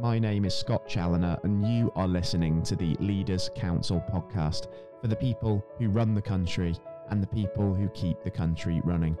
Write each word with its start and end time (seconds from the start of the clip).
My 0.00 0.16
name 0.16 0.44
is 0.44 0.54
Scott 0.54 0.86
Challoner, 0.86 1.40
and 1.42 1.66
you 1.66 1.90
are 1.96 2.06
listening 2.06 2.62
to 2.62 2.76
the 2.76 2.94
Leaders 3.00 3.50
Council 3.56 4.00
podcast 4.08 4.68
for 5.00 5.08
the 5.08 5.16
people 5.16 5.66
who 5.76 5.88
run 5.88 6.14
the 6.14 6.22
country 6.22 6.76
and 7.10 7.20
the 7.20 7.26
people 7.26 7.74
who 7.74 7.88
keep 7.88 8.22
the 8.22 8.30
country 8.30 8.80
running. 8.84 9.18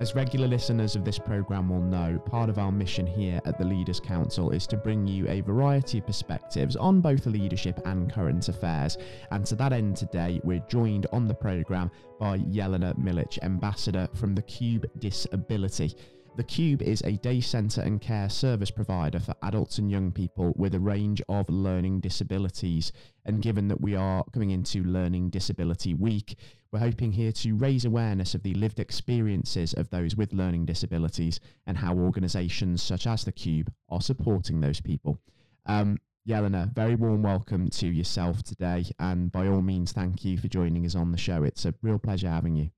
As 0.00 0.16
regular 0.16 0.48
listeners 0.48 0.96
of 0.96 1.04
this 1.04 1.18
programme 1.18 1.68
will 1.68 1.80
know, 1.80 2.18
part 2.18 2.50
of 2.50 2.58
our 2.58 2.72
mission 2.72 3.06
here 3.06 3.40
at 3.44 3.56
the 3.56 3.64
Leaders 3.64 4.00
Council 4.00 4.50
is 4.50 4.66
to 4.66 4.76
bring 4.76 5.06
you 5.06 5.28
a 5.28 5.42
variety 5.42 5.98
of 5.98 6.06
perspectives 6.06 6.74
on 6.74 7.00
both 7.00 7.24
leadership 7.26 7.80
and 7.86 8.12
current 8.12 8.48
affairs. 8.48 8.98
And 9.30 9.46
to 9.46 9.54
that 9.54 9.72
end, 9.72 9.96
today 9.96 10.40
we're 10.42 10.64
joined 10.68 11.06
on 11.12 11.28
the 11.28 11.34
programme 11.34 11.92
by 12.18 12.38
Jelena 12.38 12.98
Milic, 12.98 13.38
Ambassador 13.42 14.08
from 14.14 14.34
the 14.34 14.42
Cube 14.42 14.90
Disability. 14.98 15.94
The 16.36 16.44
Cube 16.44 16.82
is 16.82 17.00
a 17.00 17.12
day 17.12 17.40
centre 17.40 17.80
and 17.80 17.98
care 17.98 18.28
service 18.28 18.70
provider 18.70 19.18
for 19.18 19.34
adults 19.42 19.78
and 19.78 19.90
young 19.90 20.12
people 20.12 20.52
with 20.54 20.74
a 20.74 20.78
range 20.78 21.22
of 21.30 21.48
learning 21.48 22.00
disabilities. 22.00 22.92
And 23.24 23.40
given 23.40 23.68
that 23.68 23.80
we 23.80 23.96
are 23.96 24.22
coming 24.34 24.50
into 24.50 24.84
Learning 24.84 25.30
Disability 25.30 25.94
Week, 25.94 26.38
we're 26.70 26.80
hoping 26.80 27.12
here 27.12 27.32
to 27.32 27.56
raise 27.56 27.86
awareness 27.86 28.34
of 28.34 28.42
the 28.42 28.52
lived 28.52 28.80
experiences 28.80 29.72
of 29.72 29.88
those 29.88 30.14
with 30.14 30.34
learning 30.34 30.66
disabilities 30.66 31.40
and 31.66 31.78
how 31.78 31.96
organisations 31.96 32.82
such 32.82 33.06
as 33.06 33.24
the 33.24 33.32
Cube 33.32 33.72
are 33.88 34.02
supporting 34.02 34.60
those 34.60 34.82
people. 34.82 35.18
Um, 35.64 35.96
Jelena, 36.28 36.70
very 36.74 36.96
warm 36.96 37.22
welcome 37.22 37.70
to 37.70 37.86
yourself 37.86 38.42
today, 38.42 38.84
and 38.98 39.32
by 39.32 39.48
all 39.48 39.62
means, 39.62 39.92
thank 39.92 40.22
you 40.22 40.36
for 40.36 40.48
joining 40.48 40.84
us 40.84 40.94
on 40.94 41.12
the 41.12 41.18
show. 41.18 41.44
It's 41.44 41.64
a 41.64 41.72
real 41.80 41.98
pleasure 41.98 42.28
having 42.28 42.56
you. 42.56 42.68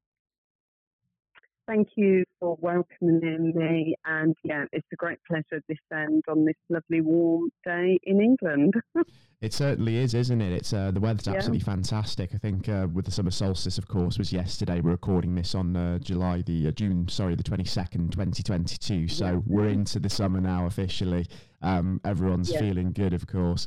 Thank 1.68 1.88
you 1.96 2.24
for 2.40 2.56
welcoming 2.62 3.52
me. 3.54 3.94
And 4.06 4.34
yeah, 4.42 4.64
it's 4.72 4.86
a 4.90 4.96
great 4.96 5.18
pleasure 5.28 5.62
this 5.68 5.76
end 5.92 6.24
on 6.26 6.46
this 6.46 6.56
lovely 6.70 7.02
warm 7.02 7.50
day 7.62 7.98
in 8.04 8.22
England. 8.22 8.72
it 9.42 9.52
certainly 9.52 9.98
is, 9.98 10.14
isn't 10.14 10.40
it? 10.40 10.50
It's 10.50 10.72
uh, 10.72 10.92
the 10.92 11.00
weather's 11.00 11.26
yeah. 11.26 11.34
absolutely 11.34 11.60
fantastic. 11.60 12.30
I 12.34 12.38
think 12.38 12.70
uh, 12.70 12.86
with 12.90 13.04
the 13.04 13.10
summer 13.10 13.30
solstice, 13.30 13.76
of 13.76 13.86
course, 13.86 14.16
was 14.16 14.32
yesterday. 14.32 14.80
We're 14.80 14.92
recording 14.92 15.34
this 15.34 15.54
on 15.54 15.76
uh, 15.76 15.98
July 15.98 16.40
the 16.40 16.68
uh, 16.68 16.70
June, 16.70 17.06
sorry, 17.06 17.34
the 17.34 17.42
twenty 17.42 17.64
second, 17.64 18.12
twenty 18.12 18.42
twenty 18.42 18.78
two. 18.78 19.06
So 19.06 19.26
yeah. 19.26 19.40
we're 19.44 19.68
into 19.68 19.98
the 19.98 20.08
summer 20.08 20.40
now 20.40 20.64
officially. 20.64 21.26
Um, 21.60 22.00
everyone's 22.04 22.52
yeah. 22.52 22.60
feeling 22.60 22.92
good, 22.92 23.12
of 23.12 23.26
course. 23.26 23.66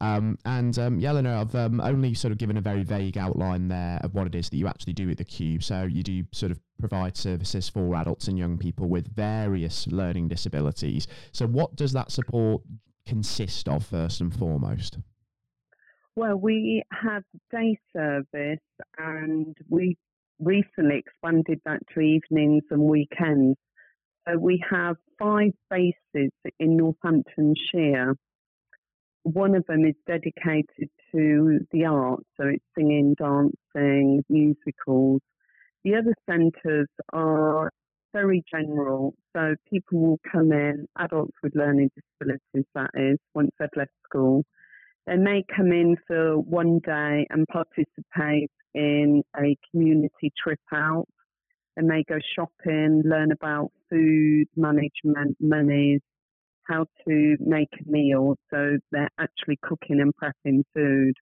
Um, 0.00 0.38
and 0.44 0.78
um, 0.78 1.00
Jelena, 1.00 1.40
I've 1.40 1.54
um, 1.54 1.80
only 1.80 2.14
sort 2.14 2.32
of 2.32 2.38
given 2.38 2.56
a 2.56 2.60
very 2.60 2.84
vague 2.84 3.18
outline 3.18 3.68
there 3.68 4.00
of 4.02 4.14
what 4.14 4.26
it 4.26 4.34
is 4.34 4.48
that 4.50 4.56
you 4.56 4.68
actually 4.68 4.92
do 4.92 5.10
at 5.10 5.18
the 5.18 5.24
Cube. 5.24 5.62
So 5.62 5.82
you 5.82 6.02
do 6.02 6.24
sort 6.32 6.52
of 6.52 6.60
provide 6.78 7.16
services 7.16 7.68
for 7.68 7.94
adults 7.96 8.28
and 8.28 8.38
young 8.38 8.58
people 8.58 8.88
with 8.88 9.14
various 9.14 9.86
learning 9.86 10.28
disabilities. 10.28 11.06
So 11.32 11.46
what 11.46 11.74
does 11.76 11.92
that 11.92 12.10
support 12.12 12.62
consist 13.06 13.68
of 13.68 13.84
first 13.84 14.20
and 14.20 14.34
foremost? 14.34 14.98
Well, 16.14 16.36
we 16.36 16.82
have 16.92 17.24
day 17.50 17.78
service 17.92 18.60
and 18.98 19.56
we 19.68 19.96
recently 20.38 20.98
expanded 20.98 21.60
that 21.64 21.80
to 21.94 22.00
evenings 22.00 22.64
and 22.70 22.82
weekends. 22.82 23.56
So 24.28 24.38
we 24.38 24.62
have 24.70 24.96
five 25.18 25.52
bases 25.68 26.30
in 26.60 26.76
Northamptonshire. 26.76 28.14
One 29.24 29.54
of 29.54 29.64
them 29.66 29.84
is 29.84 29.94
dedicated 30.06 30.90
to 31.12 31.60
the 31.72 31.84
arts, 31.86 32.24
so 32.36 32.46
it's 32.46 32.64
singing, 32.76 33.14
dancing, 33.18 34.24
musicals. 34.28 35.20
The 35.84 35.96
other 35.96 36.14
centres 36.28 36.88
are 37.12 37.70
very 38.12 38.44
general, 38.52 39.14
so 39.34 39.54
people 39.68 39.98
will 40.00 40.20
come 40.30 40.52
in, 40.52 40.86
adults 40.98 41.34
with 41.42 41.54
learning 41.56 41.90
disabilities, 41.96 42.66
that 42.74 42.90
is, 42.94 43.18
once 43.34 43.50
they've 43.58 43.68
left 43.76 43.90
school. 44.04 44.44
They 45.06 45.16
may 45.16 45.44
come 45.54 45.72
in 45.72 45.96
for 46.06 46.38
one 46.38 46.78
day 46.84 47.26
and 47.30 47.46
participate 47.48 48.50
in 48.74 49.22
a 49.36 49.56
community 49.72 50.32
trip 50.44 50.60
out 50.72 51.08
they 51.76 51.82
may 51.82 52.02
go 52.02 52.18
shopping, 52.34 53.02
learn 53.04 53.32
about 53.32 53.72
food 53.92 54.46
management, 54.56 55.36
monies, 55.40 56.00
how 56.64 56.86
to 57.06 57.36
make 57.40 57.68
a 57.74 57.90
meal. 57.90 58.36
So 58.50 58.78
they're 58.90 59.10
actually 59.18 59.58
cooking 59.62 60.00
and 60.00 60.12
prepping 60.16 60.62
food. 60.74 61.14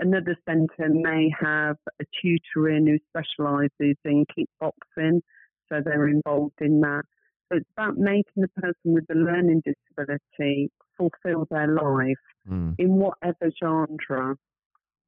Another 0.00 0.36
centre 0.46 0.92
may 0.92 1.32
have 1.40 1.76
a 2.00 2.04
tutor 2.20 2.68
in 2.68 2.86
who 2.86 2.98
specialises 3.08 3.96
in 4.04 4.26
kickboxing, 4.36 5.20
so 5.68 5.80
they're 5.84 6.08
involved 6.08 6.60
in 6.60 6.80
that. 6.80 7.02
So 7.48 7.58
it's 7.58 7.70
about 7.76 7.96
making 7.96 8.24
the 8.36 8.48
person 8.48 8.74
with 8.92 9.06
the 9.08 9.14
learning 9.14 9.62
disability 9.64 10.70
fulfil 10.98 11.46
their 11.50 11.68
life 11.68 12.16
mm. 12.48 12.74
in 12.78 12.96
whatever 12.96 13.50
genre. 13.62 14.34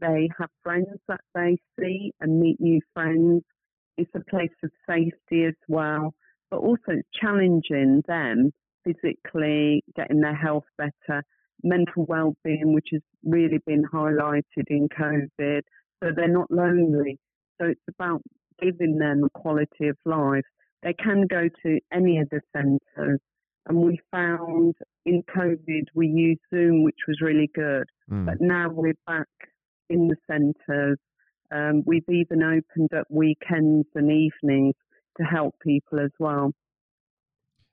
They 0.00 0.28
have 0.38 0.50
friends 0.62 0.98
that 1.08 1.20
they 1.34 1.58
see 1.78 2.12
and 2.20 2.40
meet 2.40 2.60
new 2.60 2.80
friends 2.94 3.42
it's 3.96 4.10
a 4.14 4.20
place 4.30 4.50
of 4.62 4.70
safety 4.88 5.44
as 5.44 5.54
well, 5.68 6.14
but 6.50 6.58
also 6.58 7.02
challenging 7.20 8.02
them 8.06 8.52
physically, 8.84 9.82
getting 9.96 10.20
their 10.20 10.34
health 10.34 10.64
better, 10.78 11.22
mental 11.62 12.04
well-being, 12.06 12.72
which 12.72 12.88
has 12.92 13.02
really 13.24 13.58
been 13.66 13.84
highlighted 13.92 14.66
in 14.68 14.88
COVID, 14.88 15.62
so 16.02 16.10
they're 16.14 16.28
not 16.28 16.50
lonely. 16.50 17.18
So 17.60 17.68
it's 17.68 17.80
about 17.88 18.22
giving 18.60 18.98
them 18.98 19.22
a 19.24 19.38
quality 19.38 19.88
of 19.88 19.96
life. 20.04 20.44
They 20.82 20.94
can 20.94 21.26
go 21.28 21.48
to 21.64 21.80
any 21.92 22.18
of 22.18 22.28
the 22.30 22.40
centres, 22.54 23.20
and 23.66 23.78
we 23.78 23.98
found 24.12 24.74
in 25.04 25.22
COVID 25.36 25.86
we 25.94 26.06
used 26.06 26.40
Zoom, 26.54 26.84
which 26.84 26.98
was 27.08 27.20
really 27.20 27.50
good. 27.54 27.84
Mm. 28.10 28.26
But 28.26 28.40
now 28.40 28.68
we're 28.70 28.94
back 29.06 29.26
in 29.88 30.08
the 30.08 30.16
centres 30.30 30.98
um, 31.52 31.82
we've 31.86 32.08
even 32.08 32.42
opened 32.42 32.92
up 32.94 33.06
weekends 33.10 33.86
and 33.94 34.10
evenings 34.10 34.74
to 35.18 35.24
help 35.24 35.54
people 35.60 36.00
as 36.00 36.10
well. 36.18 36.52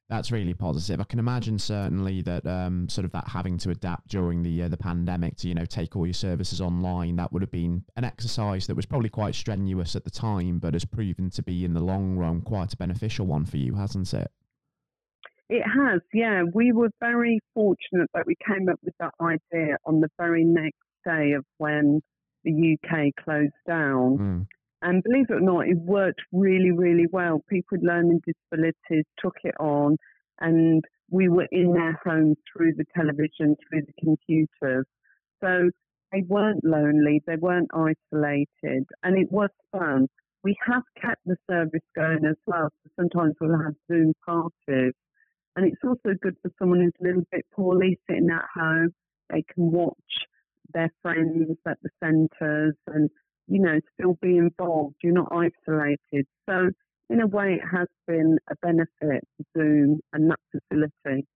That's 0.09 0.31
really 0.31 0.53
positive. 0.53 0.99
I 0.99 1.05
can 1.05 1.17
imagine 1.17 1.57
certainly 1.57 2.21
that 2.23 2.45
um, 2.45 2.89
sort 2.89 3.05
of 3.05 3.11
that 3.13 3.27
having 3.29 3.57
to 3.59 3.69
adapt 3.69 4.09
during 4.09 4.43
the 4.43 4.63
uh, 4.63 4.67
the 4.67 4.77
pandemic 4.77 5.37
to 5.37 5.47
you 5.47 5.55
know 5.55 5.65
take 5.65 5.95
all 5.95 6.05
your 6.05 6.13
services 6.13 6.59
online 6.59 7.15
that 7.15 7.31
would 7.31 7.41
have 7.41 7.51
been 7.51 7.83
an 7.95 8.03
exercise 8.03 8.67
that 8.67 8.75
was 8.75 8.85
probably 8.85 9.09
quite 9.09 9.33
strenuous 9.33 9.95
at 9.95 10.03
the 10.03 10.11
time, 10.11 10.59
but 10.59 10.73
has 10.73 10.85
proven 10.85 11.29
to 11.31 11.41
be 11.41 11.63
in 11.63 11.73
the 11.73 11.79
long 11.79 12.17
run 12.17 12.41
quite 12.41 12.73
a 12.73 12.77
beneficial 12.77 13.25
one 13.25 13.45
for 13.45 13.57
you, 13.57 13.75
hasn't 13.75 14.13
it? 14.13 14.29
It 15.49 15.63
has, 15.63 16.01
yeah. 16.13 16.43
We 16.53 16.71
were 16.73 16.89
very 16.99 17.39
fortunate 17.53 18.09
that 18.13 18.25
we 18.25 18.35
came 18.45 18.69
up 18.69 18.79
with 18.83 18.93
that 18.99 19.13
idea 19.21 19.77
on 19.85 19.99
the 19.99 20.09
very 20.17 20.43
next 20.43 20.77
day 21.05 21.31
of 21.33 21.45
when 21.57 22.01
the 22.43 22.77
UK 22.77 23.13
closed 23.23 23.53
down. 23.67 24.17
Mm. 24.17 24.47
And 24.83 25.01
believe 25.01 25.27
it 25.29 25.35
or 25.35 25.39
not, 25.39 25.67
it 25.67 25.77
worked 25.77 26.21
really, 26.33 26.71
really 26.71 27.07
well. 27.09 27.41
People 27.49 27.77
with 27.77 27.87
learning 27.87 28.21
disabilities 28.25 29.05
took 29.17 29.37
it 29.45 29.55
on, 29.57 29.95
and 30.41 30.83
we 31.09 31.29
were 31.29 31.47
in 31.51 31.71
their 31.71 31.97
homes 32.03 32.35
through 32.51 32.73
the 32.75 32.83
television, 32.93 33.55
through 33.69 33.83
the 33.83 33.93
computers. 34.03 34.85
So 35.41 35.69
they 36.11 36.23
weren't 36.27 36.65
lonely, 36.65 37.23
they 37.25 37.37
weren't 37.37 37.71
isolated, 37.73 38.85
and 39.03 39.17
it 39.17 39.31
was 39.31 39.49
fun. 39.71 40.07
We 40.43 40.57
have 40.67 40.83
kept 41.01 41.21
the 41.25 41.37
service 41.49 41.87
going 41.95 42.25
as 42.25 42.35
well. 42.45 42.69
So 42.83 42.89
sometimes 42.99 43.35
we'll 43.39 43.57
have 43.57 43.75
Zoom 43.89 44.11
parties. 44.25 44.93
And 45.55 45.65
it's 45.65 45.81
also 45.81 46.13
good 46.21 46.35
for 46.41 46.51
someone 46.59 46.81
who's 46.81 46.91
a 46.99 47.07
little 47.07 47.23
bit 47.31 47.45
poorly 47.55 47.97
sitting 48.09 48.29
at 48.29 48.45
home. 48.53 48.89
They 49.29 49.43
can 49.53 49.71
watch 49.71 49.95
their 50.73 50.91
friends 51.01 51.55
at 51.65 51.77
the 51.83 51.89
centres 52.03 52.75
and, 52.87 53.09
you 53.47 53.59
know, 53.59 53.79
still 53.93 54.17
be 54.21 54.37
involved. 54.37 54.95
You're 55.03 55.13
not 55.13 55.31
isolated. 55.31 56.27
So, 56.49 56.69
in 57.09 57.21
a 57.21 57.27
way, 57.27 57.59
it 57.61 57.67
has 57.71 57.87
been 58.07 58.37
a 58.49 58.55
benefit, 58.61 59.27
to 59.37 59.45
Zoom 59.57 59.99
and 60.13 60.31
that 60.31 60.39
facility. 60.51 61.27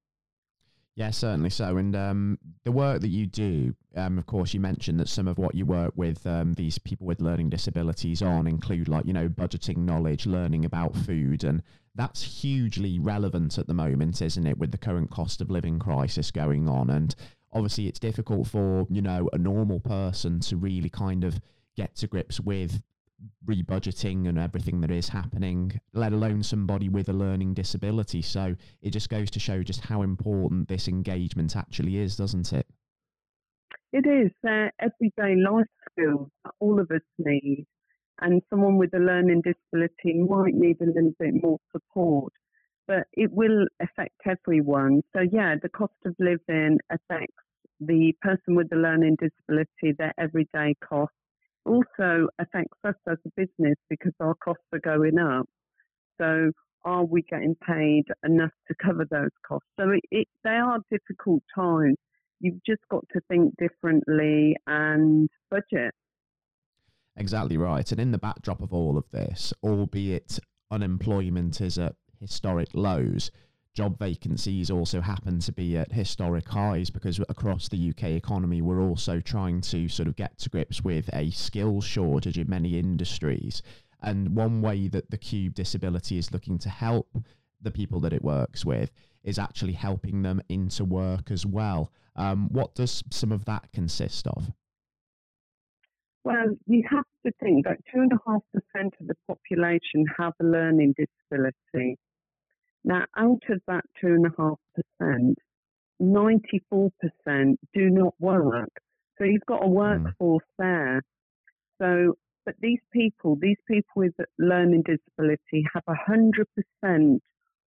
Yeah, 0.95 1.12
certainly 1.12 1.51
so. 1.51 1.77
And 1.77 1.95
um, 1.95 2.39
the 2.63 2.71
work 2.71 3.01
that 3.01 3.09
you 3.09 3.27
do, 3.27 3.75
um, 3.95 4.18
of 4.18 4.25
course, 4.25 4.56
you 4.56 4.59
mentioned 4.59 5.00
that 5.00 5.09
some 5.09 5.27
of 5.27 5.38
what 5.38 5.54
you 5.54 5.63
work 5.63 5.94
with 5.95 6.25
um, 6.25 6.54
these 6.54 6.80
people 6.80 7.06
with 7.06 7.21
learning 7.21 7.50
disabilities 7.50 8.24
on 8.24 8.48
include, 8.48 8.88
like, 8.88 9.06
you 9.06 9.13
know, 9.13 9.30
budgeting 9.30 9.77
knowledge, 9.77 10.25
learning 10.25 10.65
about 10.65 10.95
food. 10.95 11.44
And 11.44 11.62
that's 11.94 12.24
hugely 12.42 12.98
relevant 12.98 13.60
at 13.60 13.68
the 13.68 13.75
moment, 13.75 14.24
isn't 14.24 14.48
it, 14.48 14.57
with 14.57 14.71
the 14.71 14.77
current 14.80 15.12
cost 15.12 15.39
of 15.39 15.51
living 15.51 15.77
crisis 15.77 16.31
going 16.31 16.68
on? 16.68 16.89
And 16.89 17.15
obviously 17.53 17.88
it's 17.88 18.00
difficult 18.00 18.48
for 18.48 18.86
you 18.89 19.01
know 19.01 19.30
a 19.33 19.38
normal 19.38 19.80
person 19.80 20.39
to 20.39 20.57
really 20.57 20.89
kind 20.89 21.24
of 21.24 21.39
get 21.77 21.95
to 21.95 22.07
grips 22.07 22.39
with 22.39 22.81
rebudgeting 23.47 24.27
and 24.27 24.38
everything 24.38 24.81
that 24.81 24.91
is 24.91 25.09
happening 25.09 25.79
let 25.94 26.13
alone 26.13 26.44
somebody 26.44 26.88
with 26.88 27.09
a 27.09 27.13
learning 27.13 27.53
disability 27.53 28.21
so 28.21 28.56
it 28.81 28.91
just 28.91 29.09
goes 29.09 29.31
to 29.31 29.39
show 29.39 29.63
just 29.63 29.85
how 29.85 30.01
important 30.03 30.68
this 30.68 30.88
engagement 30.88 31.56
actually 31.56 31.97
is 31.97 32.15
doesn't 32.15 32.53
it 32.53 32.68
it 33.91 34.06
is 34.06 34.31
uh, 34.47 34.68
everyday 34.79 35.35
life 35.41 35.65
skills 35.91 36.27
that 36.44 36.53
all 36.59 36.79
of 36.79 36.91
us 36.91 37.01
need 37.18 37.65
and 38.19 38.41
someone 38.50 38.77
with 38.77 38.94
a 38.94 39.00
learning 39.00 39.41
disability 39.41 40.13
might 40.13 40.53
need 40.53 40.77
a 40.81 40.85
little 40.85 41.13
bit 41.19 41.33
more 41.41 41.59
support 41.71 42.33
but 42.88 43.06
it 43.13 43.31
will 43.31 43.68
affect 43.81 44.15
everyone. 44.25 45.01
So, 45.13 45.21
yeah, 45.21 45.56
the 45.62 45.69
cost 45.69 45.94
of 46.06 46.15
living 46.19 46.79
affects 46.89 47.44
the 47.79 48.13
person 48.21 48.56
with 48.56 48.69
the 48.69 48.77
learning 48.77 49.18
disability, 49.19 49.95
their 49.97 50.13
everyday 50.18 50.75
costs. 50.81 51.13
Also 51.67 52.27
affects 52.39 52.77
us 52.85 52.95
as 53.09 53.17
a 53.25 53.29
business 53.35 53.75
because 53.89 54.13
our 54.19 54.35
costs 54.35 54.63
are 54.73 54.79
going 54.79 55.19
up. 55.19 55.45
So, 56.19 56.51
are 56.85 57.03
we 57.03 57.23
getting 57.23 57.55
paid 57.55 58.05
enough 58.23 58.51
to 58.69 58.75
cover 58.81 59.05
those 59.09 59.31
costs? 59.45 59.67
So, 59.79 59.89
it, 59.89 60.01
it, 60.09 60.27
they 60.43 60.51
are 60.51 60.79
difficult 60.89 61.43
times. 61.53 61.97
You've 62.39 62.63
just 62.65 62.81
got 62.89 63.03
to 63.13 63.21
think 63.27 63.53
differently 63.57 64.55
and 64.65 65.27
budget. 65.51 65.93
Exactly 67.17 67.57
right. 67.57 67.91
And 67.91 67.99
in 67.99 68.11
the 68.11 68.19
backdrop 68.19 68.61
of 68.61 68.73
all 68.73 68.97
of 68.97 69.09
this, 69.11 69.53
albeit 69.63 70.39
unemployment 70.69 71.59
is 71.61 71.77
at 71.79 71.95
historic 72.19 72.69
lows, 72.73 73.31
job 73.77 74.00
vacancies 74.00 74.71
also 74.71 75.00
happen 75.01 75.38
to 75.39 75.51
be 75.51 75.77
at 75.77 75.91
historic 75.91 76.50
highs 76.50 76.89
because 76.89 77.19
across 77.29 77.69
the 77.69 77.91
UK 77.91 78.06
economy, 78.06 78.59
we're 78.59 78.81
also 78.81 79.19
trying 79.19 79.62
to 79.62 79.88
sort 79.88 80.07
of 80.07 80.15
get 80.15 80.35
to 80.39 80.50
grips 80.50 80.83
with 80.83 81.07
a 81.13 81.29
skills 81.29 81.85
shortage 81.85 82.39
in 82.39 82.50
many 82.50 82.79
industries. 82.79 83.62
And 84.01 84.35
one 84.35 84.63
way 84.63 84.88
that 84.88 85.12
the 85.12 85.18
Cube 85.19 85.53
Disability 85.53 86.18
is 86.18 86.31
looking 86.31 86.57
to 86.57 86.69
help 86.69 87.19
the 87.62 87.69
people 87.69 88.00
that 88.00 88.13
it 88.13 88.24
works 88.24 88.65
with 88.65 88.91
is 89.24 89.38
actually 89.38 89.74
helping 89.74 90.24
them 90.24 90.41
into 90.50 90.83
work 90.83 91.29
as 91.29 91.45
well. 91.45 91.91
Um, 92.15 92.50
what 92.51 92.74
does 92.74 93.03
some 93.12 93.31
of 93.31 93.45
that 93.45 93.71
consist 93.74 94.25
of? 94.25 94.53
Well, 96.24 96.57
you 96.65 96.81
have 96.89 97.06
to 97.27 97.31
think 97.39 97.65
that 97.65 97.77
2.5% 97.95 98.41
of 99.00 99.07
the 99.07 99.15
population 99.27 100.06
have 100.18 100.33
a 100.41 100.45
learning 100.45 100.95
disability. 100.97 102.00
Now, 102.88 103.04
out 103.18 103.42
of 103.50 103.62
that 103.68 103.84
2.5%, 104.01 105.36
94% 106.01 107.56
do 107.74 107.89
not 107.89 108.13
work. 108.18 108.69
So 109.18 109.25
you've 109.25 109.45
got 109.45 109.62
a 109.62 109.68
hmm. 109.68 109.74
workforce 109.74 110.45
mm. 110.45 110.57
there. 110.57 111.01
So, 111.81 112.13
but 112.45 112.56
these 112.62 112.80
people, 112.94 113.38
these 113.42 113.57
people 113.68 113.92
with 113.98 114.13
learning 114.39 114.84
disability 114.84 115.66
have 115.74 115.84
100% 115.84 117.19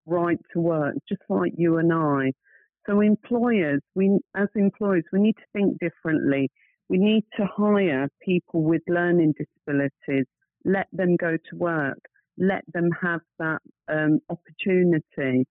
right 0.06 0.38
to 0.54 0.60
work, 0.60 0.94
just 1.06 1.20
like 1.28 1.52
you 1.54 1.76
and 1.76 1.92
I. 1.92 2.32
So 2.86 3.02
employers, 3.02 3.82
we, 3.94 4.18
as 4.34 4.48
employers, 4.54 5.04
we 5.12 5.20
need 5.20 5.36
to 5.36 5.44
think 5.52 5.78
differently. 5.80 6.48
We 6.88 6.96
need 6.96 7.24
to 7.36 7.44
hire 7.44 8.08
people 8.22 8.62
with 8.62 8.80
learning 8.88 9.34
disabilities, 9.36 10.24
let 10.64 10.86
them 10.94 11.16
go 11.16 11.36
to 11.36 11.56
work, 11.56 11.98
let 12.40 12.64
them 12.72 12.90
have 13.00 13.20
that 13.38 13.60
um, 13.88 14.18
opportunity. 14.28 15.46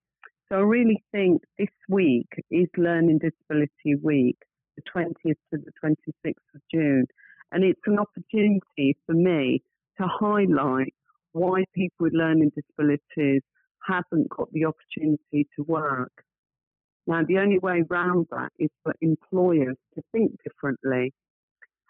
So 0.50 0.56
I 0.56 0.62
really 0.62 1.04
think 1.12 1.44
this 1.58 1.70
week 1.88 2.28
is 2.50 2.68
Learning 2.76 3.20
Disability 3.20 3.96
Week, 4.02 4.38
the 4.76 4.82
20th 4.94 5.14
to 5.24 5.36
the 5.52 5.72
26th 5.84 6.56
of 6.56 6.62
June. 6.74 7.06
And 7.52 7.64
it's 7.64 7.80
an 7.86 8.00
opportunity 8.00 8.98
for 9.06 9.14
me 9.14 9.62
to 10.00 10.08
highlight 10.08 10.94
why 11.34 11.64
people 11.76 12.06
with 12.06 12.14
learning 12.14 12.52
disabilities 12.56 13.44
haven't 13.88 14.30
got 14.30 14.52
the 14.52 14.66
opportunity 14.66 15.48
to 15.56 15.64
work. 15.68 16.12
Now, 17.06 17.22
the 17.28 17.38
only 17.38 17.60
way 17.60 17.84
around 17.90 18.28
that 18.32 18.50
is 18.58 18.70
for 18.84 18.94
employers 19.02 19.78
to 19.96 20.02
think 20.12 20.32
differently 20.44 21.14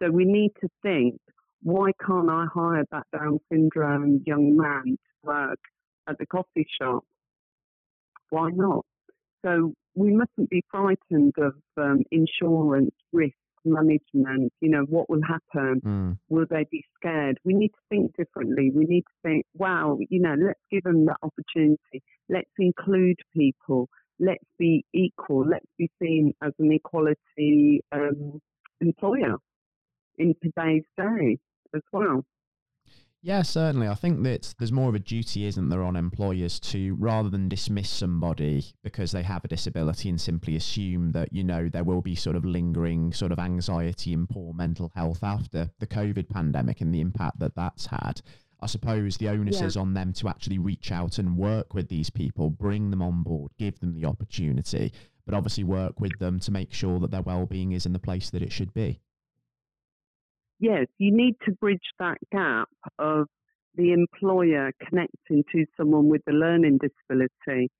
so 0.02 0.10
we 0.10 0.26
need 0.26 0.52
to 0.62 0.70
think, 0.82 1.20
why 1.62 1.92
can't 2.06 2.30
I 2.30 2.46
hire 2.54 2.86
that 2.92 3.08
Down 3.12 3.40
syndrome 3.52 4.24
young 4.26 4.56
man 4.56 4.84
to 4.86 4.98
work 5.24 5.60
at 6.08 6.18
the 6.18 6.26
coffee 6.26 6.68
shop? 6.80 7.04
Why 8.30 8.50
not? 8.52 8.86
So 9.46 9.74
we 9.96 10.12
mustn't 10.12 10.50
be 10.50 10.64
frightened 10.70 11.34
of 11.38 11.54
um, 11.78 12.04
insurance, 12.12 12.92
risk, 13.12 13.36
management. 13.66 14.54
You 14.62 14.70
know, 14.70 14.86
what 14.90 15.10
will 15.10 15.22
happen? 15.22 15.82
Mm. 15.82 16.18
Will 16.30 16.46
they 16.50 16.66
be 16.72 16.84
scared? 16.96 17.40
We 17.44 17.54
need 17.54 17.70
to 17.70 17.82
think 17.90 18.16
differently. 18.16 18.72
We 18.74 18.86
need 18.86 19.02
to 19.02 19.30
think, 19.30 19.46
wow, 19.54 19.98
you 20.10 20.22
know, 20.22 20.36
let's 20.40 20.60
give 20.72 20.84
them 20.84 21.06
that 21.06 21.18
opportunity. 21.24 22.04
Let's 22.30 22.50
include 22.58 23.18
people. 23.36 23.90
Let's 24.20 24.44
be 24.58 24.86
equal. 24.94 25.46
Let's 25.48 25.66
be 25.78 25.90
seen 26.02 26.34
as 26.42 26.54
an 26.60 26.72
equality 26.72 27.82
um, 27.92 28.40
employer 28.82 29.38
in 30.18 30.36
today's 30.42 30.84
day 30.98 31.38
as 31.76 31.82
well. 31.92 32.24
Yeah, 33.22 33.42
certainly. 33.42 33.90
I 33.90 33.96
think 33.96 34.24
that 34.24 34.54
there's 34.58 34.72
more 34.72 34.88
of 34.88 34.96
a 34.96 35.00
duty, 35.00 35.46
isn't 35.46 35.68
there, 35.68 35.84
on 35.84 35.98
employers 35.98 36.58
to 36.62 36.96
rather 36.96 37.30
than 37.30 37.50
dismiss 37.50 37.90
somebody 37.90 38.74
because 38.82 39.12
they 39.12 39.24
have 39.24 39.44
a 39.44 39.50
disability 39.50 40.08
and 40.08 40.22
simply 40.22 40.56
assume 40.56 41.12
that, 41.12 41.34
you 41.34 41.44
know, 41.44 41.68
there 41.68 41.84
will 41.84 42.02
be 42.02 42.16
sort 42.16 42.38
of 42.38 42.46
lingering 42.46 43.12
sort 43.12 43.34
of 43.34 43.40
anxiety 43.40 44.14
and 44.14 44.30
poor 44.30 44.54
mental 44.54 44.90
health 44.96 45.22
after 45.22 45.70
the 45.80 45.88
COVID 45.88 46.30
pandemic 46.30 46.80
and 46.80 46.94
the 46.94 47.02
impact 47.02 47.40
that 47.40 47.56
that's 47.56 47.88
had. 47.88 48.22
I 48.62 48.68
suppose 48.68 49.18
the 49.18 49.30
onus 49.30 49.60
yeah. 49.60 49.68
is 49.68 49.76
on 49.76 49.94
them 49.94 50.14
to 50.14 50.30
actually 50.30 50.60
reach 50.60 50.90
out 50.92 51.18
and 51.18 51.38
work 51.38 51.74
with 51.74 51.90
these 51.90 52.10
people, 52.10 52.50
bring 52.50 52.90
them 52.90 53.02
on 53.02 53.24
board, 53.24 53.52
give 53.58 53.80
them 53.82 53.94
the 53.94 54.06
opportunity, 54.06 54.94
but 55.26 55.36
obviously 55.36 55.66
work 55.66 56.00
with 56.00 56.18
them 56.20 56.40
to 56.40 56.52
make 56.52 56.74
sure 56.74 57.00
that 57.00 57.12
their 57.12 57.22
well-being 57.22 57.74
is 57.74 57.86
in 57.86 57.94
the 57.94 58.00
place 58.00 58.30
that 58.30 58.42
it 58.42 58.52
should 58.52 58.74
be 58.74 59.02
yes, 60.60 60.88
you 60.98 61.16
need 61.16 61.36
to 61.46 61.52
bridge 61.54 61.80
that 62.00 62.18
gap 62.32 62.70
of 62.98 63.28
the 63.76 63.94
employer 63.94 64.72
connecting 64.88 65.44
to 65.52 65.66
someone 65.78 66.10
with 66.10 66.22
a 66.28 66.34
learning 66.34 66.80
disability. 66.80 67.72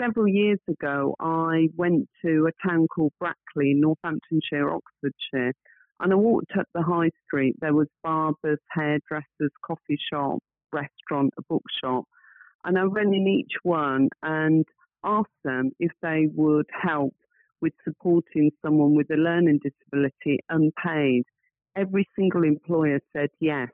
Several 0.00 0.28
years 0.28 0.60
ago, 0.68 1.14
I 1.20 1.68
went 1.76 2.08
to 2.24 2.48
a 2.48 2.68
town 2.68 2.86
called 2.88 3.12
Brackley, 3.18 3.74
Northamptonshire, 3.74 4.70
Oxfordshire, 4.70 5.52
and 6.00 6.12
I 6.12 6.16
walked 6.16 6.52
up 6.58 6.66
the 6.74 6.82
high 6.82 7.10
street. 7.24 7.56
There 7.60 7.74
was 7.74 7.88
barbers, 8.02 8.58
hairdressers, 8.70 9.52
coffee 9.64 9.98
shop, 10.12 10.38
restaurant, 10.72 11.34
a 11.38 11.42
bookshop, 11.48 12.04
and 12.64 12.78
I 12.78 12.84
went 12.84 13.14
in 13.14 13.26
each 13.28 13.52
one 13.62 14.08
and 14.22 14.64
asked 15.04 15.28
them 15.44 15.72
if 15.78 15.92
they 16.02 16.28
would 16.34 16.66
help 16.70 17.14
with 17.60 17.72
supporting 17.84 18.50
someone 18.64 18.94
with 18.94 19.10
a 19.10 19.16
learning 19.16 19.60
disability 19.62 20.40
unpaid 20.48 21.24
every 21.76 22.08
single 22.16 22.44
employer 22.44 23.00
said 23.12 23.30
yes. 23.40 23.68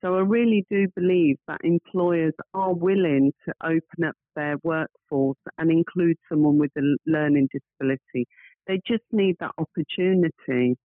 So 0.00 0.16
I 0.16 0.20
really 0.20 0.66
do 0.68 0.88
believe 0.96 1.36
that 1.46 1.60
employers 1.62 2.34
are 2.54 2.74
willing 2.74 3.32
to 3.46 3.54
open 3.62 4.04
up 4.04 4.16
their 4.34 4.56
workforce 4.64 5.38
and 5.58 5.70
include 5.70 6.16
someone 6.28 6.58
with 6.58 6.72
a 6.76 6.96
learning 7.06 7.48
disability. 7.52 8.26
They 8.66 8.80
just 8.86 9.04
need 9.12 9.36
that 9.38 9.52
opportunity. 9.58 10.76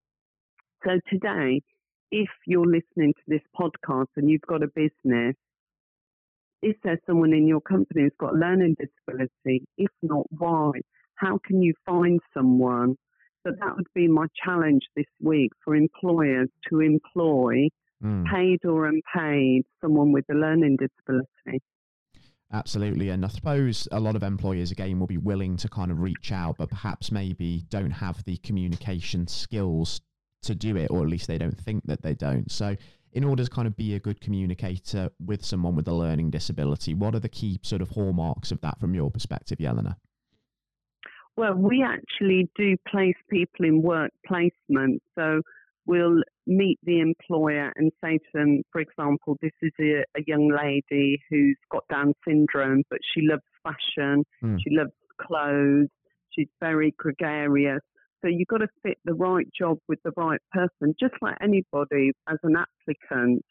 So 0.86 1.00
today, 1.10 1.62
if 2.12 2.30
you're 2.46 2.66
listening 2.66 3.14
to 3.14 3.24
this 3.28 3.42
podcast 3.60 4.08
and 4.18 4.30
you've 4.30 4.42
got 4.42 4.62
a 4.62 4.68
business, 4.68 5.36
is 6.62 6.76
there 6.84 7.00
someone 7.08 7.34
in 7.34 7.48
your 7.48 7.62
company 7.62 8.04
who's 8.04 8.12
got 8.20 8.36
a 8.36 8.38
learning 8.38 8.76
disability? 8.80 9.66
If 9.78 9.92
not, 10.04 10.26
why? 10.30 10.72
How 11.16 11.40
can 11.44 11.62
you 11.62 11.74
find 11.86 12.20
someone 12.34 12.96
so 13.46 13.54
that 13.60 13.76
would 13.76 13.88
be 13.94 14.08
my 14.08 14.28
challenge 14.44 14.84
this 14.96 15.06
week 15.22 15.52
for 15.64 15.76
employers 15.76 16.50
to 16.70 16.82
employ, 16.82 17.70
mm. 18.04 18.26
paid 18.32 18.66
or 18.66 18.88
unpaid, 18.88 19.64
someone 19.82 20.12
with 20.12 20.26
a 20.30 20.34
learning 20.34 20.78
disability. 20.78 21.62
Absolutely. 22.52 23.10
And 23.10 23.26
I 23.26 23.28
suppose 23.28 23.88
a 23.92 24.00
lot 24.00 24.16
of 24.16 24.24
employers, 24.24 24.72
again, 24.72 25.00
will 25.00 25.08
be 25.08 25.18
willing 25.18 25.58
to 25.58 25.70
kind 25.70 25.92
of 25.92 26.00
reach 26.00 26.32
out, 26.32 26.58
but 26.58 26.70
perhaps 26.70 27.12
maybe 27.12 27.66
don't 27.70 27.92
have 27.92 28.24
the 28.24 28.38
communication 28.38 29.28
skills 29.28 30.02
to 30.44 30.56
do 30.56 30.78
it, 30.78 30.90
or 30.90 31.04
at 31.04 31.10
least 31.10 31.28
they 31.28 31.38
don't 31.38 31.60
think 31.60 31.86
that 31.88 32.02
they 32.02 32.14
don't. 32.14 32.50
So, 32.52 32.76
in 33.14 33.24
order 33.24 33.44
to 33.44 33.50
kind 33.50 33.68
of 33.68 33.76
be 33.76 33.96
a 33.96 34.00
good 34.00 34.22
communicator 34.22 35.10
with 35.26 35.44
someone 35.44 35.76
with 35.76 35.88
a 35.88 35.94
learning 35.94 36.30
disability, 36.30 36.94
what 36.94 37.16
are 37.16 37.20
the 37.20 37.30
key 37.30 37.60
sort 37.64 37.82
of 37.82 37.90
hallmarks 37.90 38.52
of 38.52 38.62
that 38.62 38.80
from 38.80 38.94
your 38.94 39.10
perspective, 39.10 39.58
Jelena? 39.58 39.96
Well, 41.38 41.54
we 41.54 41.84
actually 41.84 42.50
do 42.56 42.76
place 42.88 43.16
people 43.30 43.66
in 43.66 43.84
work 43.84 44.12
placement. 44.26 45.04
So 45.16 45.42
we'll 45.86 46.24
meet 46.48 46.80
the 46.84 47.00
employer 47.00 47.72
and 47.76 47.92
say 48.04 48.18
to 48.18 48.26
them, 48.34 48.64
for 48.72 48.82
example, 48.82 49.38
this 49.42 49.52
is 49.62 49.72
a, 49.80 50.04
a 50.18 50.24
young 50.26 50.50
lady 50.50 51.22
who's 51.30 51.58
got 51.72 51.88
Down 51.90 52.14
syndrome, 52.28 52.84
but 52.90 53.00
she 53.14 53.22
loves 53.22 53.44
fashion, 53.64 54.26
mm. 54.44 54.58
she 54.64 54.76
loves 54.76 54.92
clothes, 55.22 55.90
she's 56.32 56.48
very 56.60 56.94
gregarious. 56.98 57.82
So 58.22 58.30
you've 58.30 58.48
got 58.48 58.58
to 58.58 58.68
fit 58.82 58.98
the 59.06 59.14
right 59.14 59.48
job 59.58 59.78
with 59.88 60.00
the 60.04 60.12
right 60.18 60.42
person, 60.52 60.96
just 61.00 61.14
like 61.22 61.38
anybody 61.40 62.14
as 62.28 62.38
an 62.42 62.56
applicant. 62.56 63.46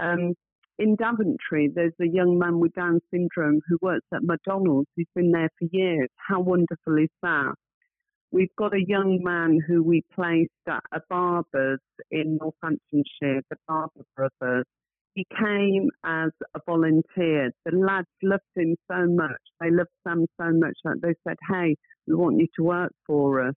Um, 0.00 0.34
in 0.78 0.96
Daventry, 0.96 1.70
there's 1.74 1.92
a 2.00 2.06
young 2.06 2.38
man 2.38 2.58
with 2.58 2.72
Down 2.74 3.00
syndrome 3.12 3.60
who 3.68 3.78
works 3.82 4.06
at 4.12 4.22
McDonald's. 4.22 4.88
He's 4.96 5.06
been 5.14 5.30
there 5.30 5.50
for 5.58 5.68
years. 5.70 6.08
How 6.16 6.40
wonderful 6.40 6.98
is 6.98 7.10
that? 7.22 7.54
We've 8.30 8.54
got 8.56 8.72
a 8.72 8.82
young 8.82 9.20
man 9.22 9.60
who 9.66 9.82
we 9.82 10.02
placed 10.14 10.50
at 10.66 10.82
a 10.90 11.00
barber's 11.10 11.80
in 12.10 12.38
Northamptonshire, 12.40 13.42
the 13.50 13.56
Barber 13.68 14.04
Brothers. 14.16 14.64
He 15.14 15.26
came 15.38 15.90
as 16.02 16.30
a 16.54 16.60
volunteer. 16.64 17.50
The 17.66 17.76
lads 17.76 18.08
loved 18.22 18.42
him 18.56 18.74
so 18.90 19.06
much. 19.06 19.42
They 19.60 19.70
loved 19.70 19.90
Sam 20.08 20.24
so 20.40 20.50
much 20.50 20.78
that 20.84 21.02
they 21.02 21.14
said, 21.28 21.36
Hey, 21.50 21.76
we 22.06 22.14
want 22.14 22.38
you 22.38 22.46
to 22.56 22.62
work 22.62 22.92
for 23.06 23.46
us. 23.46 23.54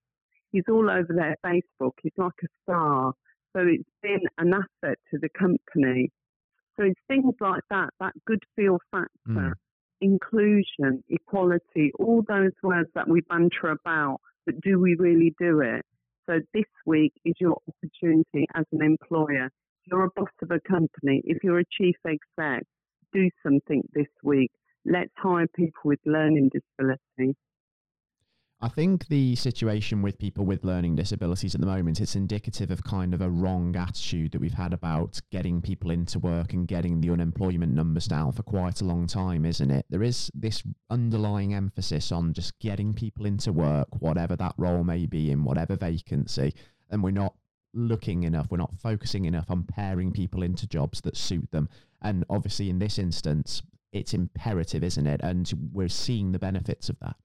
He's 0.52 0.66
all 0.70 0.90
over 0.90 1.14
their 1.14 1.38
Facebook. 1.46 1.92
He's 2.04 2.12
like 2.18 2.34
a 2.44 2.48
star. 2.64 3.14
So 3.56 3.62
it's 3.66 3.90
been 4.04 4.20
an 4.38 4.54
asset 4.54 4.98
to 5.12 5.20
the 5.22 5.30
company. 5.30 6.12
So 6.78 6.86
it's 6.86 7.00
things 7.08 7.34
like 7.40 7.64
that, 7.70 7.90
that 8.00 8.14
good 8.26 8.44
feel 8.56 8.80
factor, 8.92 9.10
mm. 9.28 9.54
inclusion, 10.02 11.04
equality, 11.10 11.92
all 12.00 12.24
those 12.28 12.52
words 12.62 12.90
that 12.96 13.08
we 13.08 13.22
banter 13.22 13.70
about, 13.70 14.20
but 14.46 14.60
do 14.62 14.80
we 14.80 14.96
really 14.96 15.34
do 15.40 15.62
it? 15.62 15.84
So 16.28 16.40
this 16.54 16.66
week 16.86 17.14
is 17.24 17.36
your 17.40 17.58
opportunity 17.68 18.48
as 18.56 18.66
an 18.72 18.84
employer. 18.84 19.46
If 19.46 19.92
you're 19.92 20.06
a 20.06 20.10
boss 20.16 20.30
of 20.42 20.52
a 20.52 20.60
company, 20.68 21.22
if 21.24 21.44
you're 21.44 21.60
a 21.60 21.66
chief 21.78 21.96
exec, 22.06 22.64
do 23.14 23.30
something 23.44 23.84
this 23.94 24.08
week. 24.24 24.52
Let's 24.86 25.12
hire 25.18 25.48
people 25.56 25.82
with 25.86 26.00
learning 26.06 26.50
disability. 26.52 27.38
I 28.66 28.68
think 28.68 29.10
the 29.10 29.36
situation 29.36 30.02
with 30.02 30.18
people 30.18 30.44
with 30.44 30.64
learning 30.64 30.96
disabilities 30.96 31.54
at 31.54 31.62
the 31.62 31.68
moment 31.68 32.02
it's 32.02 32.16
indicative 32.16 32.72
of 32.72 32.84
kind 32.84 33.14
of 33.14 33.22
a 33.22 33.30
wrong 33.30 33.76
attitude 33.76 34.32
that 34.32 34.42
we've 34.42 34.56
had 34.56 34.74
about 34.74 35.22
getting 35.30 35.62
people 35.62 35.92
into 35.92 36.18
work 36.18 36.54
and 36.54 36.68
getting 36.68 37.00
the 37.00 37.12
unemployment 37.12 37.76
numbers 37.76 38.08
down 38.08 38.32
for 38.32 38.42
quite 38.42 38.82
a 38.82 38.84
long 38.84 39.06
time, 39.06 39.46
isn't 39.46 39.70
it? 39.70 39.86
There 39.92 40.02
is 40.02 40.32
this 40.34 40.64
underlying 40.90 41.54
emphasis 41.54 42.12
on 42.12 42.34
just 42.34 42.58
getting 42.58 42.96
people 42.96 43.28
into 43.28 43.54
work, 43.54 43.88
whatever 44.00 44.36
that 44.36 44.56
role 44.58 44.84
may 44.84 45.06
be 45.06 45.30
in 45.30 45.44
whatever 45.44 45.76
vacancy, 45.76 46.56
and 46.90 47.04
we're 47.04 47.12
not 47.12 47.36
looking 47.76 48.24
enough, 48.24 48.48
we're 48.50 48.58
not 48.58 48.74
focusing 48.82 49.26
enough 49.26 49.52
on 49.52 49.62
pairing 49.62 50.12
people 50.12 50.42
into 50.42 50.66
jobs 50.66 51.02
that 51.02 51.16
suit 51.16 51.52
them. 51.52 51.70
And 52.02 52.26
obviously 52.32 52.72
in 52.72 52.80
this 52.80 52.98
instance, 52.98 53.62
it's 53.92 54.16
imperative, 54.16 54.84
isn't 54.84 55.06
it? 55.06 55.22
And 55.22 55.54
we're 55.72 55.88
seeing 55.88 56.32
the 56.32 56.40
benefits 56.40 56.90
of 56.90 56.98
that. 57.02 57.16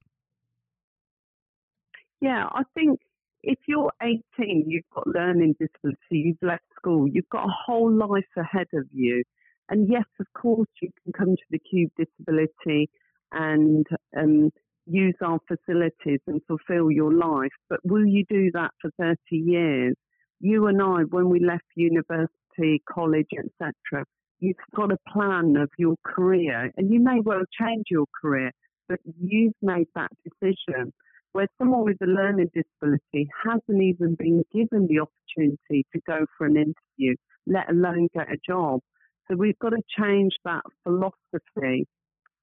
Yeah, 2.21 2.47
I 2.51 2.61
think 2.75 2.99
if 3.43 3.57
you're 3.67 3.91
18, 4.01 4.65
you've 4.67 4.83
got 4.93 5.07
learning 5.07 5.55
disability, 5.59 5.97
you've 6.11 6.37
left 6.43 6.63
school, 6.75 7.07
you've 7.11 7.29
got 7.31 7.45
a 7.45 7.53
whole 7.65 7.91
life 7.91 8.23
ahead 8.37 8.67
of 8.73 8.85
you. 8.93 9.23
And 9.69 9.89
yes, 9.89 10.05
of 10.19 10.27
course, 10.39 10.67
you 10.81 10.89
can 11.03 11.13
come 11.13 11.35
to 11.35 11.43
the 11.49 11.59
Cube 11.59 11.91
Disability 11.97 12.89
and 13.31 13.87
um, 14.15 14.51
use 14.85 15.15
our 15.23 15.39
facilities 15.47 16.19
and 16.27 16.41
fulfill 16.47 16.91
your 16.91 17.13
life. 17.13 17.51
But 17.69 17.79
will 17.83 18.05
you 18.05 18.23
do 18.29 18.51
that 18.53 18.71
for 18.81 18.91
30 18.99 19.17
years? 19.31 19.95
You 20.39 20.67
and 20.67 20.81
I, 20.81 21.03
when 21.09 21.29
we 21.29 21.39
left 21.39 21.63
university, 21.75 22.83
college, 22.87 23.29
etc., 23.37 24.05
you've 24.39 24.57
got 24.75 24.91
a 24.91 24.97
plan 25.11 25.55
of 25.55 25.69
your 25.77 25.95
career, 26.05 26.71
and 26.77 26.91
you 26.91 26.99
may 26.99 27.19
well 27.23 27.43
change 27.59 27.85
your 27.89 28.05
career, 28.21 28.51
but 28.89 28.99
you've 29.19 29.53
made 29.61 29.87
that 29.95 30.11
decision 30.23 30.91
where 31.33 31.47
someone 31.57 31.83
with 31.83 31.97
a 32.01 32.05
learning 32.05 32.49
disability 32.53 33.29
hasn't 33.43 33.81
even 33.81 34.15
been 34.15 34.43
given 34.53 34.87
the 34.87 34.99
opportunity 34.99 35.85
to 35.93 36.01
go 36.05 36.25
for 36.37 36.45
an 36.45 36.57
interview, 36.57 37.15
let 37.47 37.69
alone 37.69 38.09
get 38.13 38.31
a 38.31 38.37
job. 38.45 38.81
So 39.27 39.35
we've 39.37 39.57
got 39.59 39.69
to 39.69 39.81
change 39.97 40.33
that 40.43 40.61
philosophy 40.83 41.87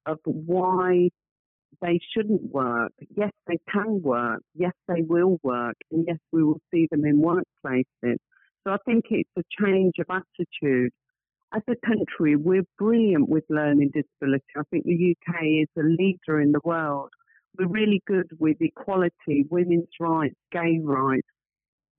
of 0.05 0.17
why 0.23 1.09
they 1.81 1.99
shouldn't 2.13 2.41
work. 2.51 2.91
Yes, 3.15 3.31
they 3.47 3.59
can 3.71 4.01
work. 4.01 4.41
Yes, 4.55 4.73
they 4.87 5.01
will 5.01 5.37
work. 5.43 5.75
And 5.91 6.05
yes, 6.07 6.17
we 6.31 6.43
will 6.43 6.59
see 6.73 6.87
them 6.89 7.05
in 7.05 7.21
workplaces. 7.21 8.17
So 8.63 8.73
I 8.73 8.77
think 8.85 9.05
it's 9.11 9.29
a 9.37 9.43
change 9.63 9.93
of 9.99 10.07
attitude. 10.09 10.91
As 11.53 11.61
a 11.67 11.75
country, 11.85 12.35
we're 12.35 12.65
brilliant 12.77 13.29
with 13.29 13.43
learning 13.49 13.91
disability. 13.93 14.45
I 14.57 14.61
think 14.71 14.85
the 14.85 15.15
UK 15.15 15.43
is 15.61 15.67
a 15.77 15.83
leader 15.83 16.41
in 16.41 16.51
the 16.51 16.61
world 16.63 17.09
we're 17.57 17.67
really 17.67 18.01
good 18.05 18.27
with 18.39 18.57
equality, 18.61 19.45
women's 19.49 19.89
rights, 19.99 20.35
gay 20.51 20.79
rights. 20.83 21.27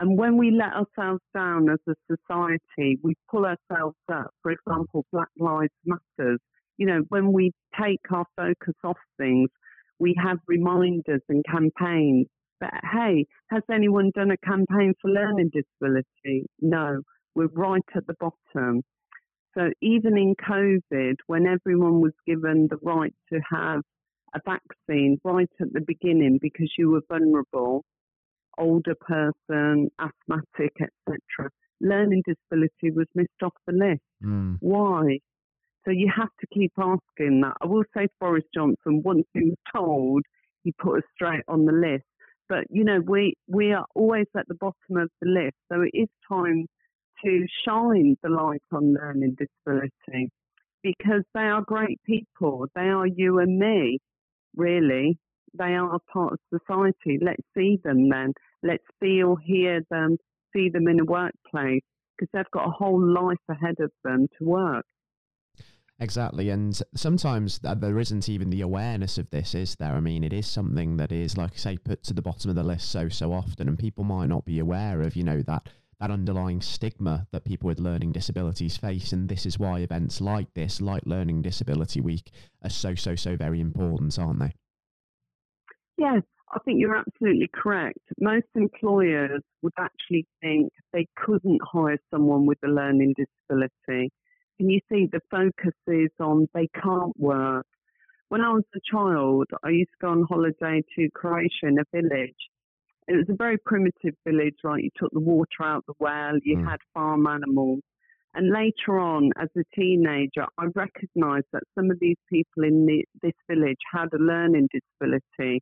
And 0.01 0.17
when 0.17 0.39
we 0.39 0.51
let 0.51 0.73
ourselves 0.73 1.23
down 1.35 1.69
as 1.69 1.79
a 1.87 1.95
society, 2.11 2.99
we 3.03 3.15
pull 3.31 3.45
ourselves 3.45 3.97
up. 4.11 4.31
For 4.43 4.53
example, 4.53 5.05
Black 5.13 5.29
Lives 5.39 5.73
Matters. 5.85 6.41
You 6.79 6.87
know, 6.87 7.03
when 7.09 7.33
we 7.33 7.53
take 7.79 8.01
our 8.11 8.25
focus 8.37 8.75
off 8.83 8.97
things, 9.19 9.51
we 9.99 10.15
have 10.25 10.39
reminders 10.49 11.21
and 11.29 11.45
campaigns. 11.45 12.27
But 12.61 12.73
hey, 12.91 13.27
has 13.51 13.63
anyone 13.71 14.11
done 14.15 14.31
a 14.31 14.39
campaign 14.39 14.95
for 15.03 15.11
learning 15.11 15.51
disability? 15.53 16.47
No, 16.61 17.03
we're 17.35 17.49
right 17.49 17.83
at 17.95 18.07
the 18.07 18.15
bottom. 18.19 18.83
So 19.55 19.71
even 19.83 20.17
in 20.17 20.35
COVID, 20.37 21.17
when 21.27 21.47
everyone 21.47 22.01
was 22.01 22.13
given 22.27 22.69
the 22.71 22.79
right 22.83 23.13
to 23.33 23.41
have 23.51 23.83
a 24.35 24.41
vaccine 24.45 25.19
right 25.25 25.51
at 25.61 25.73
the 25.73 25.81
beginning 25.81 26.39
because 26.41 26.71
you 26.79 26.91
were 26.91 27.03
vulnerable, 27.09 27.85
older 28.59 28.95
person, 28.95 29.91
asthmatic, 29.99 30.73
etc. 30.81 31.51
Learning 31.81 32.23
disability 32.27 32.91
was 32.91 33.07
missed 33.15 33.31
off 33.43 33.55
the 33.67 33.73
list. 33.73 34.03
Mm. 34.23 34.59
Why? 34.61 35.19
So 35.85 35.91
you 35.91 36.13
have 36.15 36.29
to 36.41 36.47
keep 36.53 36.73
asking 36.79 37.41
that. 37.41 37.55
I 37.61 37.67
will 37.67 37.85
say 37.97 38.07
Boris 38.21 38.45
Johnson, 38.55 39.03
once 39.03 39.25
he 39.33 39.45
was 39.45 39.59
told, 39.75 40.23
he 40.63 40.73
put 40.73 40.99
us 40.99 41.05
straight 41.15 41.45
on 41.49 41.65
the 41.65 41.73
list. 41.73 42.05
But 42.49 42.65
you 42.69 42.85
know, 42.85 43.01
we 43.01 43.35
we 43.47 43.73
are 43.73 43.87
always 43.95 44.27
at 44.37 44.47
the 44.49 44.55
bottom 44.55 44.97
of 44.97 45.09
the 45.23 45.29
list. 45.29 45.55
So 45.73 45.83
it 45.83 45.97
is 45.97 46.09
time 46.29 46.67
to 47.25 47.47
shine 47.65 48.17
the 48.23 48.29
light 48.29 48.63
on 48.73 48.95
learning 48.95 49.37
disability 49.39 50.31
because 50.83 51.23
they 51.35 51.41
are 51.41 51.63
great 51.63 52.01
people. 52.05 52.67
They 52.75 52.89
are 52.89 53.07
you 53.07 53.39
and 53.39 53.59
me 53.59 53.99
really. 54.57 55.19
They 55.59 55.75
are 55.75 55.95
a 55.95 55.99
part 55.99 56.35
of 56.35 56.39
society. 56.49 57.19
Let's 57.21 57.43
see 57.57 57.81
them 57.83 58.09
then. 58.09 58.35
Let's 58.63 58.85
feel, 59.01 59.37
hear 59.37 59.81
them, 59.91 60.17
see 60.55 60.69
them 60.69 60.87
in 60.87 61.01
a 61.01 61.05
workplace 61.05 61.83
because 62.17 62.31
they've 62.33 62.51
got 62.53 62.69
a 62.69 62.71
whole 62.71 63.03
life 63.03 63.39
ahead 63.49 63.77
of 63.81 63.91
them 64.05 64.29
to 64.39 64.45
work. 64.45 64.85
Exactly, 66.03 66.49
and 66.49 66.81
sometimes 66.95 67.59
there 67.59 67.99
isn't 67.99 68.27
even 68.27 68.49
the 68.49 68.63
awareness 68.63 69.19
of 69.19 69.29
this, 69.29 69.55
is 69.55 69.77
there? 69.77 69.93
I 69.93 70.01
mean, 70.01 70.25
it 70.25 70.33
is 70.33 70.47
something 70.47 70.97
that 70.97 71.13
is, 71.13 71.37
like 71.37 71.53
I 71.53 71.57
say, 71.57 71.77
put 71.77 72.03
to 72.05 72.15
the 72.15 72.23
bottom 72.23 72.49
of 72.49 72.57
the 72.57 72.63
list 72.63 72.91
so 72.91 73.11
so 73.11 73.35
often, 73.35 73.69
and 73.69 73.79
people 73.79 74.05
might 74.05 74.31
not 74.31 74.47
be 74.47 74.59
aware 74.59 75.03
of, 75.03 75.15
you 75.15 75.25
know, 75.25 75.43
that 75.43 75.69
that 76.01 76.11
underlying 76.11 76.63
stigma 76.63 77.27
that 77.31 77.45
people 77.45 77.69
with 77.69 77.79
learning 77.79 78.13
disabilities 78.13 78.77
face. 78.77 79.13
And 79.13 79.29
this 79.29 79.45
is 79.45 79.59
why 79.59 79.81
events 79.81 80.21
like 80.21 80.53
this, 80.55 80.81
like 80.81 81.03
Learning 81.05 81.43
Disability 81.43 82.01
Week, 82.01 82.31
are 82.65 82.71
so, 82.71 82.95
so, 82.95 83.15
so 83.15 83.37
very 83.37 83.61
important, 83.61 84.19
aren't 84.19 84.41
they? 84.41 84.53
Yes, 85.99 86.23
I 86.53 86.59
think 86.65 86.81
you're 86.81 86.97
absolutely 86.97 87.51
correct. 87.53 87.99
Most 88.19 88.47
employers 88.55 89.43
would 89.63 89.75
actually 89.79 90.27
think 90.41 90.73
they 90.93 91.07
couldn't 91.17 91.61
hire 91.63 91.99
someone 92.11 92.47
with 92.47 92.59
a 92.65 92.69
learning 92.69 93.15
disability. 93.17 94.11
And 94.59 94.71
you 94.71 94.81
see, 94.91 95.07
the 95.13 95.21
focus 95.31 95.75
is 95.87 96.11
on 96.19 96.49
they 96.55 96.69
can't 96.83 97.19
work. 97.19 97.67
When 98.31 98.41
I 98.41 98.53
was 98.53 98.65
a 98.75 98.81
child, 98.91 99.47
I 99.63 99.71
used 99.71 99.91
to 99.91 100.07
go 100.07 100.11
on 100.13 100.25
holiday 100.29 100.83
to 100.97 101.09
Croatia 101.15 101.67
in 101.67 101.79
a 101.79 101.85
village, 101.93 102.37
it 103.11 103.17
was 103.17 103.27
a 103.29 103.37
very 103.37 103.59
primitive 103.59 104.15
village, 104.25 104.55
right? 104.63 104.85
You 104.85 104.91
took 104.97 105.11
the 105.13 105.19
water 105.19 105.65
out 105.65 105.85
the 105.87 105.95
well, 105.99 106.39
you 106.45 106.59
mm. 106.59 106.71
had 106.71 106.79
farm 106.95 107.27
animals. 107.27 107.81
And 108.35 108.53
later 108.53 109.01
on, 109.01 109.33
as 109.37 109.49
a 109.57 109.65
teenager, 109.75 110.47
I 110.57 110.67
recognized 110.77 111.47
that 111.53 111.65
some 111.77 111.91
of 111.91 111.99
these 111.99 112.19
people 112.33 112.63
in 112.63 112.87
the, 112.87 113.05
this 113.21 113.33
village 113.51 113.79
had 113.93 114.07
a 114.15 114.19
learning 114.19 114.69
disability. 114.73 115.61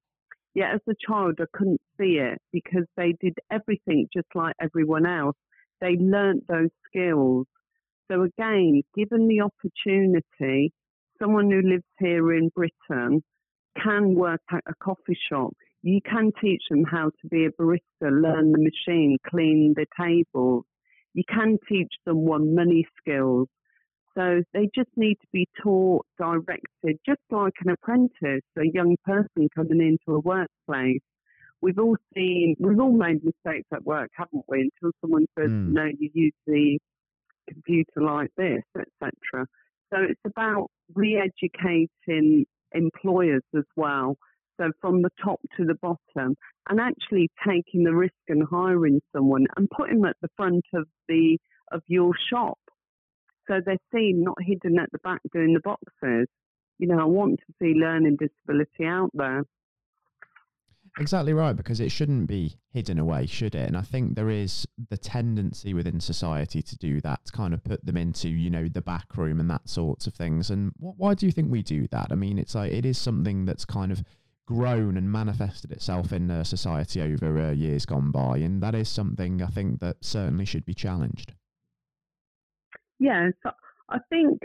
Yet 0.54 0.74
as 0.74 0.80
a 0.90 0.94
child, 1.06 1.36
I 1.40 1.44
couldn't 1.54 1.80
see 1.98 2.18
it 2.18 2.38
because 2.52 2.84
they 2.98 3.14
did 3.18 3.34
everything 3.50 4.08
just 4.14 4.28
like 4.34 4.54
everyone 4.60 5.06
else. 5.06 5.36
They 5.80 5.96
learnt 5.96 6.46
those 6.48 6.70
skills. 6.86 7.46
So 8.12 8.24
again, 8.24 8.82
given 8.94 9.26
the 9.26 9.40
opportunity, 9.40 10.72
someone 11.18 11.50
who 11.50 11.62
lives 11.62 11.84
here 11.98 12.34
in 12.34 12.50
Britain 12.54 13.22
can 13.82 14.14
work 14.14 14.42
at 14.50 14.64
a 14.66 14.74
coffee 14.82 15.18
shop 15.30 15.54
you 15.82 16.00
can 16.00 16.32
teach 16.40 16.62
them 16.70 16.84
how 16.84 17.10
to 17.20 17.28
be 17.30 17.46
a 17.46 17.50
barista, 17.50 17.80
learn 18.02 18.52
the 18.52 18.58
machine, 18.58 19.16
clean 19.28 19.74
the 19.76 19.86
tables. 19.98 20.64
You 21.14 21.22
can 21.28 21.58
teach 21.68 21.92
them 22.04 22.24
one 22.24 22.54
money 22.54 22.86
skills. 23.00 23.48
So 24.16 24.42
they 24.52 24.68
just 24.74 24.90
need 24.96 25.14
to 25.14 25.26
be 25.32 25.46
taught, 25.62 26.04
directed, 26.18 26.98
just 27.06 27.20
like 27.30 27.52
an 27.64 27.70
apprentice, 27.70 28.42
a 28.58 28.66
young 28.72 28.96
person 29.04 29.48
coming 29.54 29.80
into 29.80 30.16
a 30.16 30.20
workplace. 30.20 31.00
We've 31.60 31.78
all 31.78 31.96
seen, 32.14 32.56
we've 32.58 32.80
all 32.80 32.92
made 32.92 33.22
mistakes 33.24 33.68
at 33.72 33.84
work, 33.84 34.10
haven't 34.14 34.44
we? 34.48 34.70
Until 34.82 34.92
someone 35.00 35.26
says, 35.38 35.50
mm. 35.50 35.72
no, 35.72 35.84
you 35.84 36.10
use 36.12 36.32
the 36.46 36.78
computer 37.48 38.00
like 38.00 38.30
this, 38.36 38.62
etc. 38.76 39.46
So 39.92 40.00
it's 40.08 40.20
about 40.24 40.68
re-educating 40.94 42.44
employers 42.72 43.42
as 43.56 43.64
well 43.76 44.16
so 44.58 44.70
from 44.80 45.02
the 45.02 45.10
top 45.22 45.40
to 45.56 45.64
the 45.64 45.74
bottom, 45.74 46.36
and 46.68 46.80
actually 46.80 47.30
taking 47.46 47.84
the 47.84 47.94
risk 47.94 48.14
and 48.28 48.42
hiring 48.50 49.00
someone 49.14 49.46
and 49.56 49.70
putting 49.70 50.00
them 50.00 50.10
at 50.10 50.16
the 50.20 50.28
front 50.36 50.64
of 50.74 50.86
the 51.08 51.38
of 51.72 51.82
your 51.86 52.12
shop. 52.30 52.58
So 53.46 53.60
they're 53.64 53.78
seen 53.94 54.22
not 54.22 54.36
hidden 54.40 54.78
at 54.78 54.90
the 54.92 54.98
back 54.98 55.20
doing 55.32 55.54
the 55.54 55.60
boxes. 55.60 56.28
You 56.78 56.86
know, 56.88 57.00
I 57.00 57.04
want 57.04 57.40
to 57.40 57.54
see 57.60 57.78
learning 57.78 58.16
disability 58.16 58.84
out 58.84 59.10
there. 59.14 59.44
Exactly 60.98 61.32
right, 61.32 61.54
because 61.54 61.80
it 61.80 61.90
shouldn't 61.90 62.26
be 62.26 62.54
hidden 62.72 62.98
away, 62.98 63.26
should 63.26 63.54
it? 63.54 63.68
And 63.68 63.76
I 63.76 63.82
think 63.82 64.16
there 64.16 64.30
is 64.30 64.66
the 64.90 64.96
tendency 64.96 65.72
within 65.72 66.00
society 66.00 66.60
to 66.62 66.76
do 66.76 67.00
that, 67.02 67.24
to 67.26 67.32
kind 67.32 67.54
of 67.54 67.62
put 67.62 67.84
them 67.84 67.96
into, 67.96 68.28
you 68.28 68.50
know, 68.50 68.68
the 68.68 68.80
back 68.80 69.16
room 69.16 69.38
and 69.38 69.48
that 69.50 69.68
sorts 69.68 70.06
of 70.06 70.14
things. 70.14 70.50
And 70.50 70.72
why 70.78 71.14
do 71.14 71.26
you 71.26 71.32
think 71.32 71.52
we 71.52 71.62
do 71.62 71.86
that? 71.88 72.08
I 72.10 72.16
mean, 72.16 72.38
it's 72.38 72.54
like 72.54 72.72
it 72.72 72.84
is 72.84 72.98
something 72.98 73.44
that's 73.44 73.64
kind 73.64 73.92
of 73.92 74.02
grown 74.48 74.96
and 74.96 75.12
manifested 75.12 75.70
itself 75.70 76.10
in 76.10 76.30
uh, 76.30 76.42
society 76.42 77.02
over 77.02 77.38
uh, 77.38 77.50
years 77.50 77.84
gone 77.84 78.10
by, 78.10 78.38
and 78.38 78.62
that 78.62 78.74
is 78.74 78.88
something 78.88 79.42
I 79.42 79.48
think 79.48 79.80
that 79.80 79.98
certainly 80.00 80.46
should 80.46 80.64
be 80.64 80.72
challenged. 80.72 81.34
Yes, 82.98 83.34
I 83.90 83.98
think 84.08 84.40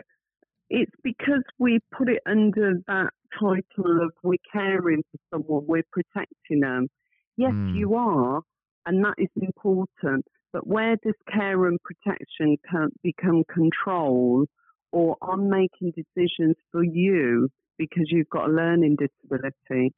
it's 0.70 0.92
because 1.06 1.44
we 1.58 1.80
put 1.98 2.10
it 2.10 2.22
under 2.26 2.74
that 2.86 3.12
title 3.40 4.04
of 4.04 4.12
we're 4.24 4.36
caring 4.52 5.04
for 5.10 5.20
someone, 5.34 5.64
we're 5.68 5.84
protecting 5.90 6.60
them. 6.60 6.90
Yes, 7.38 7.54
mm. 7.54 7.74
you 7.74 7.96
are, 7.96 8.42
and 8.86 9.06
that 9.06 9.16
is 9.18 9.30
important. 9.38 10.26
But 10.52 10.68
where 10.68 10.98
does 11.02 11.16
care 11.34 11.66
and 11.66 11.80
protection 11.82 12.58
become 13.02 13.44
control, 13.52 14.48
or 14.92 15.16
I'm 15.22 15.50
making 15.50 15.94
decisions 15.96 16.58
for 16.74 16.84
you 16.84 17.48
because 17.78 18.06
you've 18.08 18.30
got 18.30 18.50
a 18.50 18.54
learning 18.54 18.98
disability? 18.98 19.94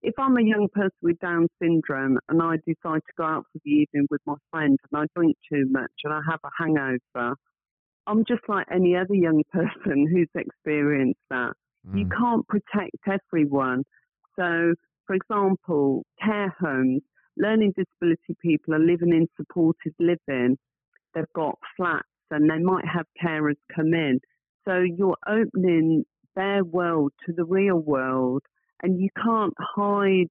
If 0.00 0.14
I'm 0.18 0.36
a 0.36 0.42
young 0.42 0.68
person 0.72 0.96
with 1.02 1.18
Down 1.18 1.48
syndrome 1.60 2.18
and 2.28 2.40
I 2.40 2.56
decide 2.66 3.00
to 3.06 3.12
go 3.16 3.24
out 3.24 3.44
for 3.52 3.58
the 3.64 3.70
evening 3.70 4.06
with 4.10 4.20
my 4.26 4.36
friend 4.50 4.78
and 4.90 5.02
I 5.02 5.06
drink 5.16 5.36
too 5.52 5.66
much 5.70 5.90
and 6.04 6.14
I 6.14 6.20
have 6.30 6.40
a 6.44 6.50
hangover, 6.56 7.34
I'm 8.06 8.24
just 8.26 8.42
like 8.48 8.66
any 8.72 8.96
other 8.96 9.14
young 9.14 9.42
person 9.52 10.06
who's 10.10 10.30
experienced 10.34 11.20
that. 11.30 11.52
Mm. 11.88 11.98
You 11.98 12.08
can't 12.16 12.46
protect 12.46 12.96
everyone. 13.06 13.84
So, 14.36 14.74
for 15.06 15.16
example, 15.16 16.04
care 16.24 16.54
homes, 16.60 17.02
learning 17.36 17.74
disability 17.76 18.36
people 18.40 18.74
are 18.74 18.78
living 18.78 19.10
in 19.10 19.26
supported 19.36 19.94
living. 19.98 20.56
They've 21.14 21.24
got 21.34 21.58
flats 21.76 22.06
and 22.30 22.48
they 22.48 22.58
might 22.58 22.84
have 22.86 23.06
carers 23.22 23.56
come 23.74 23.94
in. 23.94 24.20
So 24.66 24.80
you're 24.80 25.16
opening 25.26 26.04
their 26.38 26.64
world 26.64 27.12
to 27.26 27.32
the 27.32 27.44
real 27.44 27.78
world 27.78 28.42
and 28.82 29.00
you 29.00 29.08
can't 29.22 29.54
hide 29.58 30.30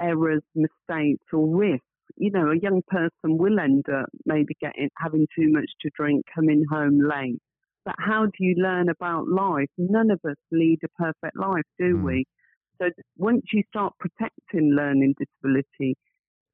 errors, 0.00 0.42
mistakes 0.54 1.24
or 1.32 1.46
risks 1.56 1.86
you 2.16 2.30
know, 2.30 2.50
a 2.50 2.58
young 2.58 2.82
person 2.88 3.36
will 3.38 3.58
end 3.60 3.84
up 3.88 4.08
maybe 4.24 4.54
getting 4.60 4.88
having 4.96 5.26
too 5.36 5.50
much 5.50 5.70
to 5.82 5.90
drink, 5.94 6.24
coming 6.34 6.64
home 6.70 6.98
late. 6.98 7.40
But 7.84 7.94
how 7.98 8.24
do 8.24 8.32
you 8.40 8.54
learn 8.56 8.88
about 8.88 9.28
life? 9.28 9.68
None 9.78 10.10
of 10.10 10.20
us 10.28 10.36
lead 10.50 10.78
a 10.84 10.88
perfect 11.02 11.36
life, 11.36 11.64
do 11.78 11.96
mm. 11.96 12.04
we? 12.04 12.24
So 12.80 12.90
once 13.16 13.42
you 13.52 13.62
start 13.68 13.94
protecting 13.98 14.72
learning 14.74 15.14
disability, 15.18 15.96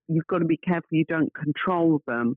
you've 0.08 0.26
got 0.26 0.38
to 0.38 0.44
be 0.44 0.58
careful 0.58 0.88
you 0.90 1.04
don't 1.04 1.32
control 1.34 2.00
them. 2.06 2.36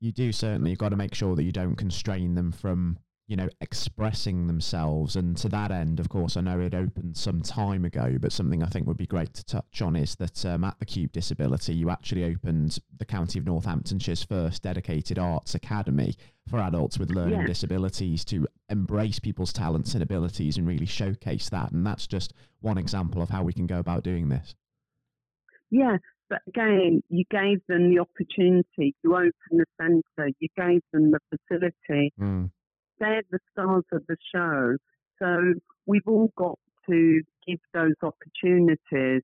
You 0.00 0.12
do 0.12 0.32
certainly. 0.32 0.70
You've 0.70 0.78
got 0.78 0.90
to 0.90 0.96
make 0.96 1.14
sure 1.14 1.34
that 1.36 1.42
you 1.42 1.52
don't 1.52 1.76
constrain 1.76 2.34
them 2.34 2.52
from 2.52 2.98
you 3.26 3.36
know, 3.36 3.48
expressing 3.60 4.46
themselves. 4.46 5.16
And 5.16 5.36
to 5.38 5.48
that 5.48 5.72
end, 5.72 5.98
of 5.98 6.08
course, 6.08 6.36
I 6.36 6.42
know 6.42 6.60
it 6.60 6.74
opened 6.74 7.16
some 7.16 7.42
time 7.42 7.84
ago, 7.84 8.18
but 8.20 8.32
something 8.32 8.62
I 8.62 8.66
think 8.66 8.86
would 8.86 8.96
be 8.96 9.06
great 9.06 9.34
to 9.34 9.44
touch 9.44 9.82
on 9.82 9.96
is 9.96 10.14
that 10.16 10.44
um, 10.46 10.62
at 10.62 10.78
the 10.78 10.84
Cube 10.84 11.10
Disability, 11.10 11.74
you 11.74 11.90
actually 11.90 12.24
opened 12.24 12.78
the 12.96 13.04
County 13.04 13.40
of 13.40 13.44
Northamptonshire's 13.44 14.22
first 14.22 14.62
dedicated 14.62 15.18
arts 15.18 15.56
academy 15.56 16.14
for 16.48 16.60
adults 16.60 16.98
with 16.98 17.10
learning 17.10 17.40
yeah. 17.40 17.46
disabilities 17.46 18.24
to 18.26 18.46
embrace 18.68 19.18
people's 19.18 19.52
talents 19.52 19.94
and 19.94 20.04
abilities 20.04 20.56
and 20.56 20.66
really 20.66 20.86
showcase 20.86 21.48
that. 21.48 21.72
And 21.72 21.84
that's 21.84 22.06
just 22.06 22.32
one 22.60 22.78
example 22.78 23.22
of 23.22 23.30
how 23.30 23.42
we 23.42 23.52
can 23.52 23.66
go 23.66 23.80
about 23.80 24.04
doing 24.04 24.28
this. 24.28 24.54
Yeah, 25.68 25.96
but 26.30 26.42
again, 26.46 27.02
you 27.08 27.24
gave 27.28 27.60
them 27.66 27.92
the 27.92 27.98
opportunity, 27.98 28.94
you 29.02 29.14
opened 29.16 29.32
the 29.50 29.64
centre, 29.80 30.30
you 30.38 30.48
gave 30.56 30.80
them 30.92 31.10
the 31.10 31.18
facility. 31.28 32.12
Mm 32.20 32.50
they're 32.98 33.22
the 33.30 33.38
stars 33.52 33.84
of 33.92 34.02
the 34.08 34.16
show. 34.34 34.76
So 35.18 35.54
we've 35.86 36.06
all 36.06 36.32
got 36.36 36.58
to 36.88 37.20
give 37.46 37.58
those 37.74 37.94
opportunities. 38.02 39.22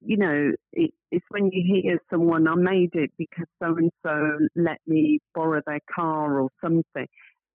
You 0.00 0.16
know, 0.16 0.52
it, 0.72 0.92
it's 1.10 1.24
when 1.30 1.50
you 1.52 1.80
hear 1.82 1.98
someone, 2.10 2.48
I 2.48 2.54
made 2.54 2.90
it 2.94 3.10
because 3.18 3.46
so 3.62 3.76
and 3.76 3.90
so 4.04 4.38
let 4.56 4.78
me 4.86 5.20
borrow 5.34 5.60
their 5.66 5.80
car 5.94 6.40
or 6.40 6.48
something. 6.62 7.06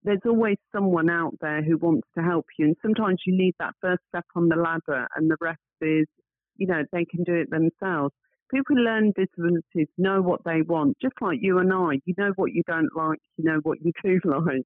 There's 0.03 0.21
always 0.25 0.57
someone 0.73 1.09
out 1.09 1.35
there 1.41 1.61
who 1.61 1.77
wants 1.77 2.07
to 2.17 2.23
help 2.23 2.45
you. 2.57 2.67
And 2.67 2.75
sometimes 2.81 3.21
you 3.25 3.35
need 3.37 3.55
that 3.59 3.73
first 3.81 4.01
step 4.09 4.25
on 4.35 4.47
the 4.47 4.55
ladder, 4.55 5.07
and 5.15 5.29
the 5.29 5.35
rest 5.41 5.59
is, 5.81 6.07
you 6.55 6.67
know, 6.67 6.83
they 6.91 7.05
can 7.05 7.23
do 7.23 7.33
it 7.35 7.49
themselves. 7.49 8.13
People 8.51 8.75
who 8.77 8.83
learn 8.83 9.11
disabilities 9.15 9.87
know 9.97 10.21
what 10.21 10.41
they 10.45 10.61
want, 10.61 10.97
just 11.01 11.15
like 11.21 11.39
you 11.41 11.59
and 11.59 11.71
I. 11.73 11.99
You 12.05 12.13
know 12.17 12.31
what 12.35 12.53
you 12.53 12.63
don't 12.65 12.89
like, 12.95 13.19
you 13.37 13.43
know 13.43 13.59
what 13.63 13.79
you 13.81 13.91
do 14.03 14.19
like. 14.23 14.63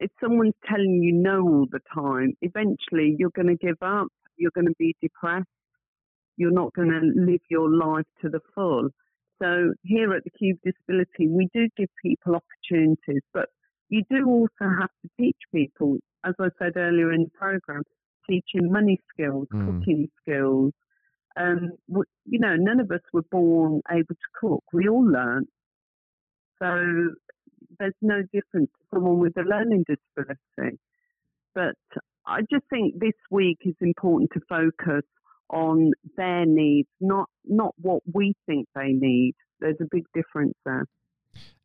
If 0.00 0.10
someone's 0.20 0.54
telling 0.68 1.02
you 1.02 1.12
no 1.12 1.42
all 1.42 1.66
the 1.70 1.80
time, 1.94 2.34
eventually 2.42 3.16
you're 3.18 3.30
going 3.30 3.48
to 3.48 3.66
give 3.66 3.80
up. 3.82 4.08
You're 4.36 4.50
going 4.54 4.66
to 4.66 4.74
be 4.78 4.96
depressed. 5.00 5.46
You're 6.36 6.50
not 6.50 6.74
going 6.74 6.90
to 6.90 7.00
live 7.14 7.40
your 7.48 7.70
life 7.70 8.06
to 8.22 8.28
the 8.28 8.40
full. 8.54 8.88
So 9.40 9.72
here 9.82 10.12
at 10.14 10.24
the 10.24 10.30
Cube 10.30 10.58
Disability, 10.64 11.28
we 11.28 11.48
do 11.54 11.68
give 11.76 11.88
people 12.02 12.36
opportunities, 12.36 13.22
but 13.32 13.48
you 13.88 14.02
do 14.10 14.26
also 14.26 14.72
have 14.80 14.90
to 15.02 15.10
teach 15.20 15.36
people, 15.52 15.98
as 16.24 16.34
I 16.40 16.48
said 16.58 16.72
earlier 16.76 17.12
in 17.12 17.24
the 17.24 17.30
program, 17.30 17.82
teaching 18.28 18.72
money 18.72 18.98
skills, 19.12 19.46
mm. 19.52 19.78
cooking 19.78 20.08
skills. 20.22 20.72
Um, 21.36 21.72
you 22.24 22.38
know, 22.38 22.56
none 22.56 22.80
of 22.80 22.90
us 22.90 23.00
were 23.12 23.24
born 23.30 23.80
able 23.90 24.14
to 24.14 24.38
cook. 24.40 24.64
We 24.72 24.88
all 24.88 25.06
learn. 25.06 25.46
So 26.60 27.10
there's 27.78 27.94
no 28.02 28.22
difference 28.32 28.70
to 28.70 28.84
someone 28.94 29.18
with 29.18 29.36
a 29.36 29.42
learning 29.42 29.84
disability. 29.86 30.78
But 31.54 31.76
I 32.26 32.40
just 32.50 32.64
think 32.70 32.98
this 32.98 33.12
week 33.30 33.58
is 33.64 33.74
important 33.80 34.30
to 34.34 34.40
focus 34.48 35.04
on 35.50 35.92
their 36.16 36.46
needs, 36.46 36.88
not 37.00 37.28
not 37.44 37.74
what 37.80 38.02
we 38.12 38.34
think 38.46 38.66
they 38.74 38.92
need. 38.92 39.34
There's 39.60 39.76
a 39.80 39.86
big 39.90 40.04
difference 40.14 40.54
there. 40.64 40.86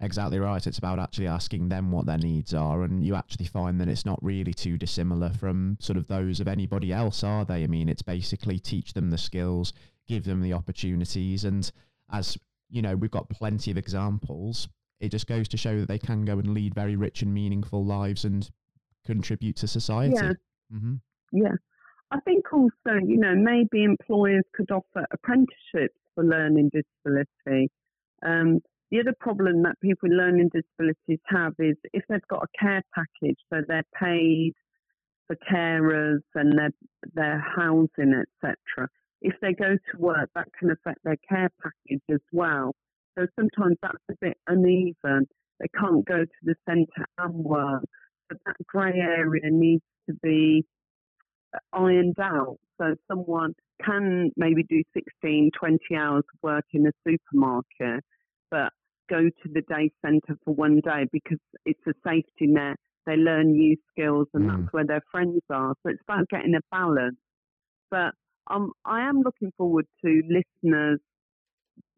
Exactly 0.02 0.40
right. 0.40 0.66
It's 0.66 0.78
about 0.78 1.00
actually 1.00 1.28
asking 1.28 1.70
them 1.70 1.92
what 1.92 2.06
their 2.06 2.18
needs 2.18 2.54
are, 2.54 2.84
and 2.84 3.04
you 3.04 3.16
actually 3.16 3.46
find 3.46 3.80
that 3.80 3.88
it's 3.88 4.06
not 4.06 4.20
really 4.24 4.54
too 4.54 4.78
dissimilar 4.78 5.30
from 5.30 5.78
sort 5.80 5.98
of 5.98 6.08
those 6.08 6.40
of 6.40 6.48
anybody 6.48 6.92
else, 6.92 7.24
are 7.24 7.46
they? 7.46 7.64
I 7.64 7.68
mean, 7.68 7.88
it's 7.88 8.02
basically 8.02 8.60
teach 8.60 8.94
them 8.94 9.12
the 9.12 9.18
skills, 9.18 9.74
give 10.08 10.26
them 10.26 10.42
the 10.42 10.54
opportunities, 10.54 11.46
and 11.46 11.72
as 12.12 12.38
you 12.70 12.82
know, 12.82 12.96
we've 12.96 13.12
got 13.12 13.30
plenty 13.30 13.72
of 13.72 13.78
examples 13.78 14.68
it 15.00 15.10
just 15.10 15.28
goes 15.28 15.48
to 15.50 15.58
show 15.58 15.80
that 15.80 15.88
they 15.88 15.98
can 15.98 16.26
go 16.26 16.40
and 16.40 16.54
lead 16.54 16.74
very 16.74 16.96
rich 16.96 17.22
and 17.22 17.34
meaningful 17.34 17.84
lives 17.86 18.26
and 18.26 18.50
contribute 19.06 19.56
to 19.58 19.68
society. 19.68 20.16
Yeah. 20.16 20.34
Mm-hmm. 20.74 20.96
Yeah. 21.32 21.56
I 22.12 22.20
think 22.22 22.46
also, 22.52 22.98
you 23.06 23.18
know, 23.18 23.36
maybe 23.36 23.84
employers 23.84 24.44
could 24.54 24.72
offer 24.72 25.06
apprenticeships 25.12 26.00
for 26.16 26.24
learning 26.24 26.72
disability. 26.74 27.72
Um, 28.26 28.60
the 28.92 29.00
other 29.00 29.16
problem 29.20 29.62
that 29.64 29.80
people 29.82 30.10
with 30.10 30.18
learning 30.18 30.50
disabilities 30.52 31.20
have 31.28 31.54
is 31.60 31.76
if 31.94 32.04
they've 32.10 32.28
got 32.30 32.44
a 32.44 32.58
care 32.60 32.84
package, 32.96 33.38
so 33.54 33.62
they're 33.68 33.84
paid 34.00 34.54
for 35.28 35.38
carers 35.50 36.22
and 36.34 36.58
their 36.58 36.72
their 37.14 37.40
housing, 37.56 38.24
etc. 38.44 38.90
If 39.22 39.36
they 39.42 39.54
go 39.54 39.76
to 39.76 39.98
work, 40.00 40.30
that 40.34 40.48
can 40.58 40.72
affect 40.72 41.00
their 41.04 41.18
care 41.30 41.50
package 41.62 42.02
as 42.12 42.22
well. 42.32 42.74
So 43.18 43.28
sometimes 43.38 43.78
that's 43.82 43.98
a 44.10 44.14
bit 44.22 44.38
uneven. 44.48 45.28
They 45.60 45.68
can't 45.78 46.06
go 46.06 46.24
to 46.24 46.40
the 46.44 46.56
centre 46.68 47.06
and 47.18 47.34
work. 47.34 47.84
But 48.30 48.38
that 48.46 48.56
grey 48.68 49.00
area 49.00 49.50
needs 49.50 49.84
to 50.08 50.16
be 50.22 50.66
ironed 51.74 52.20
out. 52.20 52.58
So 52.80 52.96
someone 53.08 53.54
can 53.84 54.32
maybe 54.38 54.64
do 54.64 54.84
16, 54.94 55.52
20 55.60 55.80
hours 55.96 56.24
of 56.34 56.40
work 56.44 56.66
in 56.74 56.86
a 56.88 56.92
supermarket, 57.08 58.04
but 58.52 58.72
go 59.10 59.24
to 59.24 59.50
the 59.54 59.62
day 59.62 59.92
centre 60.06 60.38
for 60.46 60.54
one 60.54 60.82
day 60.84 61.06
because 61.12 61.40
it's 61.66 61.80
a 61.88 61.94
safety 62.06 62.48
net. 62.48 62.78
They 63.06 63.16
learn 63.16 63.54
new 63.54 63.76
skills 63.92 64.28
and 64.34 64.46
mm. 64.46 64.58
that's 64.58 64.74
where 64.74 64.86
their 64.86 65.02
friends 65.12 65.42
are. 65.50 65.74
So 65.82 65.90
it's 65.90 66.02
about 66.08 66.30
getting 66.30 66.54
a 66.56 66.62
balance. 66.72 67.18
But 67.90 68.14
um, 68.48 68.72
I 68.86 69.02
am 69.08 69.22
looking 69.22 69.52
forward 69.58 69.86
to 70.06 70.22
listeners 70.30 71.00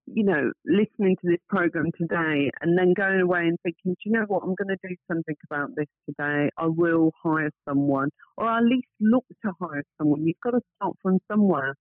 you 0.05 0.23
know, 0.23 0.51
listening 0.65 1.15
to 1.21 1.29
this 1.29 1.39
program 1.49 1.91
today 1.97 2.49
and 2.61 2.77
then 2.77 2.93
going 2.93 3.21
away 3.21 3.41
and 3.41 3.57
thinking, 3.63 3.93
do 3.93 3.95
you 4.05 4.11
know 4.11 4.25
what, 4.27 4.43
I'm 4.43 4.55
going 4.55 4.69
to 4.69 4.87
do 4.87 4.95
something 5.07 5.35
about 5.49 5.69
this 5.75 5.87
today. 6.05 6.49
I 6.57 6.67
will 6.67 7.11
hire 7.23 7.51
someone, 7.67 8.09
or 8.37 8.49
at 8.49 8.63
least 8.63 8.87
look 8.99 9.25
to 9.45 9.51
hire 9.59 9.83
someone. 9.97 10.25
You've 10.25 10.41
got 10.43 10.51
to 10.51 10.61
start 10.77 10.95
from 11.01 11.19
somewhere. 11.31 11.75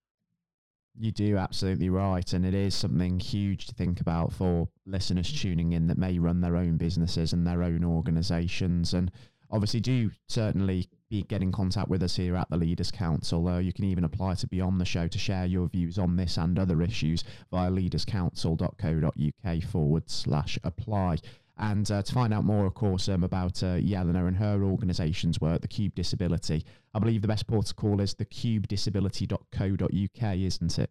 You 0.99 1.13
do 1.13 1.37
absolutely 1.37 1.89
right. 1.89 2.33
And 2.33 2.45
it 2.45 2.55
is 2.55 2.75
something 2.75 3.21
huge 3.21 3.67
to 3.67 3.75
think 3.75 4.01
about 4.01 4.33
for 4.33 4.69
listeners 4.87 5.33
mm. 5.33 5.41
tuning 5.41 5.73
in 5.73 5.87
that 5.87 5.99
may 5.99 6.19
run 6.19 6.41
their 6.41 6.57
own 6.57 6.77
businesses 6.77 7.33
and 7.33 7.47
their 7.47 7.63
own 7.63 7.85
organizations. 7.85 8.93
And 8.93 9.11
obviously, 9.51 9.81
do 9.81 10.11
certainly 10.29 10.89
be, 11.09 11.23
get 11.23 11.43
in 11.43 11.53
contact 11.53 11.89
with 11.89 12.03
us 12.03 12.17
here 12.17 12.37
at 12.37 12.51
the 12.51 12.57
Leaders 12.57 12.91
Council. 12.91 13.47
Uh, 13.49 13.59
you 13.59 13.73
can 13.73 13.85
even 13.85 14.05
apply 14.05 14.35
to 14.35 14.47
be 14.47 14.61
on 14.61 14.79
the 14.79 14.85
show 14.85 15.09
to 15.09 15.19
share 15.19 15.47
your 15.47 15.69
views 15.69 15.99
on 15.99 16.17
this 16.17 16.37
and 16.37 16.59
other 16.59 16.83
issues 16.83 17.25
via 17.51 17.71
leaderscouncil.co.uk 17.71 19.63
forward 19.65 20.11
slash 20.11 20.59
apply. 20.65 21.17
And 21.59 21.91
uh, 21.91 22.03
to 22.03 22.13
find 22.13 22.33
out 22.33 22.45
more, 22.45 22.65
of 22.65 22.73
course, 22.73 23.07
um, 23.09 23.23
about 23.23 23.63
uh, 23.63 23.77
Jelena 23.77 24.27
and 24.27 24.39
her 24.39 24.65
organisation's 24.65 25.43
work, 25.43 25.61
the 25.61 25.69
Cube 25.69 25.95
Disability, 25.95 26.65
I 26.95 26.99
believe 26.99 27.21
the 27.21 27.29
best 27.29 27.47
port 27.47 27.67
to 27.67 27.75
call 27.75 28.01
is 28.01 28.15
thecubedisability.co.uk, 28.15 30.37
isn't 30.37 30.79
it? 30.79 30.91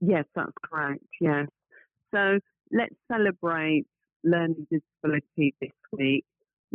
Yes, 0.00 0.24
that's 0.34 0.52
correct. 0.62 1.02
Yes. 1.20 1.46
So 2.14 2.38
let's 2.70 2.94
celebrate 3.10 3.86
learning 4.24 4.66
disability 4.70 5.54
this 5.60 5.70
week. 5.90 6.24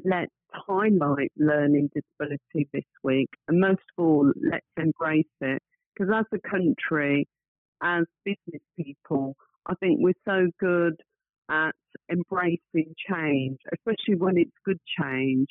Let's 0.04 0.32
highlight 0.72 1.32
learning 1.38 1.90
disability 1.94 2.70
this 2.74 2.84
week. 3.04 3.30
And 3.48 3.60
most 3.60 3.82
of 3.98 4.06
all, 4.06 4.32
let's 4.50 4.66
embrace 4.78 5.26
it. 5.42 5.62
Because 5.94 6.14
as 6.16 6.26
a 6.34 6.50
country, 6.50 7.28
as 7.82 8.06
business 8.24 8.62
people, 8.78 9.36
I 9.66 9.74
think 9.76 10.00
we're 10.02 10.14
so 10.26 10.48
good 10.60 10.96
at 11.50 11.74
embracing 12.12 12.96
change, 13.10 13.58
especially 13.74 14.16
when 14.16 14.38
it's 14.38 14.52
good 14.66 14.80
change. 15.00 15.48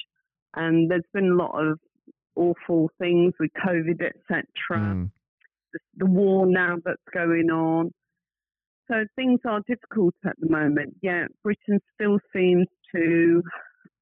And 0.54 0.90
there's 0.90 1.02
been 1.12 1.30
a 1.30 1.34
lot 1.34 1.52
of 1.54 1.78
awful 2.36 2.90
things 2.98 3.34
with 3.38 3.50
COVID, 3.64 4.02
etc. 4.02 4.44
Mm. 4.70 5.10
The, 5.72 5.78
the 5.98 6.06
war 6.06 6.46
now 6.46 6.76
that's 6.84 7.02
going 7.12 7.50
on. 7.50 7.92
So 8.90 9.04
things 9.14 9.40
are 9.46 9.60
difficult 9.68 10.14
at 10.24 10.34
the 10.40 10.48
moment. 10.48 10.96
Yeah, 11.00 11.26
Britain 11.44 11.80
still 11.94 12.18
seems 12.34 12.66
to, 12.94 13.42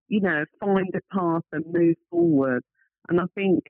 you 0.08 0.20
know, 0.20 0.44
find 0.60 0.92
a 0.94 1.14
path 1.14 1.42
and 1.52 1.64
move 1.72 1.96
forward. 2.10 2.62
And 3.08 3.20
I 3.20 3.24
think 3.34 3.64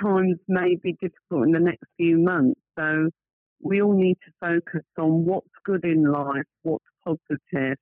times 0.00 0.38
may 0.48 0.76
be 0.82 0.92
difficult 0.92 1.46
in 1.46 1.52
the 1.52 1.60
next 1.60 1.84
few 1.96 2.18
months. 2.18 2.60
So 2.78 3.10
we 3.60 3.82
all 3.82 3.94
need 3.94 4.18
to 4.26 4.32
focus 4.40 4.84
on 4.98 5.24
what's 5.24 5.48
good 5.64 5.84
in 5.84 6.10
life, 6.10 6.44
what's 6.62 6.84
positive, 7.04 7.76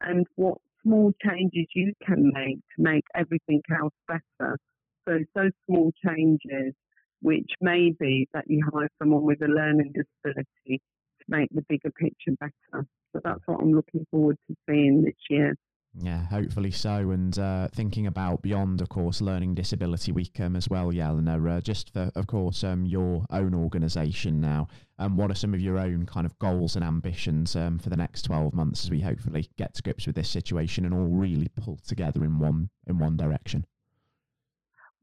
and 0.00 0.26
what 0.36 0.58
small 0.82 1.12
changes 1.24 1.66
you 1.74 1.92
can 2.06 2.30
make 2.32 2.58
to 2.76 2.82
make 2.82 3.04
everything 3.14 3.62
else 3.80 3.94
better. 4.06 4.58
So 5.06 5.18
those 5.34 5.52
small 5.66 5.92
changes, 6.04 6.74
which 7.20 7.50
may 7.60 7.92
be 7.98 8.28
that 8.32 8.44
you 8.46 8.62
hire 8.72 8.88
someone 8.98 9.22
with 9.22 9.42
a 9.42 9.46
learning 9.46 9.92
disability 9.94 10.80
to 10.80 11.24
make 11.28 11.48
the 11.52 11.64
bigger 11.68 11.90
picture 11.90 12.36
better. 12.38 12.86
So 13.12 13.20
that's 13.24 13.40
what 13.46 13.60
I'm 13.60 13.72
looking 13.72 14.06
forward 14.10 14.36
to 14.48 14.56
seeing 14.68 15.02
this 15.02 15.14
year. 15.30 15.54
Yeah, 16.00 16.24
hopefully 16.26 16.70
so. 16.70 17.10
And 17.10 17.36
uh, 17.38 17.68
thinking 17.68 18.06
about 18.06 18.42
beyond, 18.42 18.80
of 18.80 18.88
course, 18.88 19.20
Learning 19.20 19.54
Disability 19.54 20.12
Week 20.12 20.38
um, 20.38 20.54
as 20.54 20.68
well, 20.68 20.92
Jelena, 20.92 21.56
uh, 21.56 21.60
just 21.60 21.92
for, 21.92 22.12
of 22.14 22.26
course, 22.28 22.62
um, 22.62 22.86
your 22.86 23.24
own 23.30 23.54
organisation 23.54 24.40
now, 24.40 24.68
um, 24.98 25.16
what 25.16 25.30
are 25.30 25.34
some 25.34 25.54
of 25.54 25.60
your 25.60 25.78
own 25.78 26.06
kind 26.06 26.24
of 26.24 26.38
goals 26.38 26.76
and 26.76 26.84
ambitions 26.84 27.56
um, 27.56 27.78
for 27.78 27.90
the 27.90 27.96
next 27.96 28.22
12 28.22 28.54
months 28.54 28.84
as 28.84 28.90
we 28.90 29.00
hopefully 29.00 29.48
get 29.56 29.74
to 29.74 29.82
grips 29.82 30.06
with 30.06 30.14
this 30.14 30.28
situation 30.28 30.84
and 30.84 30.94
all 30.94 31.06
really 31.06 31.48
pull 31.56 31.78
together 31.84 32.24
in 32.24 32.38
one 32.38 32.70
in 32.86 32.98
one 32.98 33.16
direction? 33.16 33.66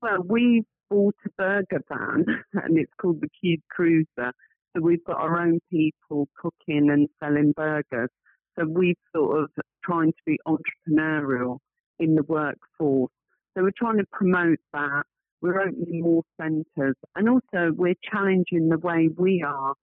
Well, 0.01 0.23
we 0.23 0.63
bought 0.89 1.15
a 1.25 1.29
burger 1.37 1.83
van 1.89 2.25
and 2.53 2.77
it's 2.77 2.93
called 3.01 3.19
the 3.19 3.29
Cube 3.41 3.61
Cruiser. 3.69 4.31
So 4.75 4.81
we've 4.81 5.03
got 5.03 5.17
our 5.17 5.41
own 5.41 5.59
people 5.69 6.29
cooking 6.39 6.89
and 6.89 7.09
selling 7.19 7.53
burgers. 7.53 8.09
So 8.57 8.65
we've 8.65 8.95
sort 9.15 9.43
of 9.43 9.49
trying 9.83 10.11
to 10.11 10.17
be 10.25 10.39
entrepreneurial 10.47 11.59
in 11.99 12.15
the 12.15 12.23
workforce. 12.23 13.11
So 13.55 13.63
we're 13.63 13.71
trying 13.77 13.97
to 13.97 14.05
promote 14.11 14.59
that. 14.73 15.03
We're 15.41 15.61
opening 15.61 16.01
more 16.01 16.23
centres, 16.41 16.95
and 17.15 17.29
also 17.29 17.71
we're 17.75 17.95
challenging 18.11 18.69
the 18.69 18.79
way 18.79 19.09
we 19.15 19.45
are. 19.45 19.73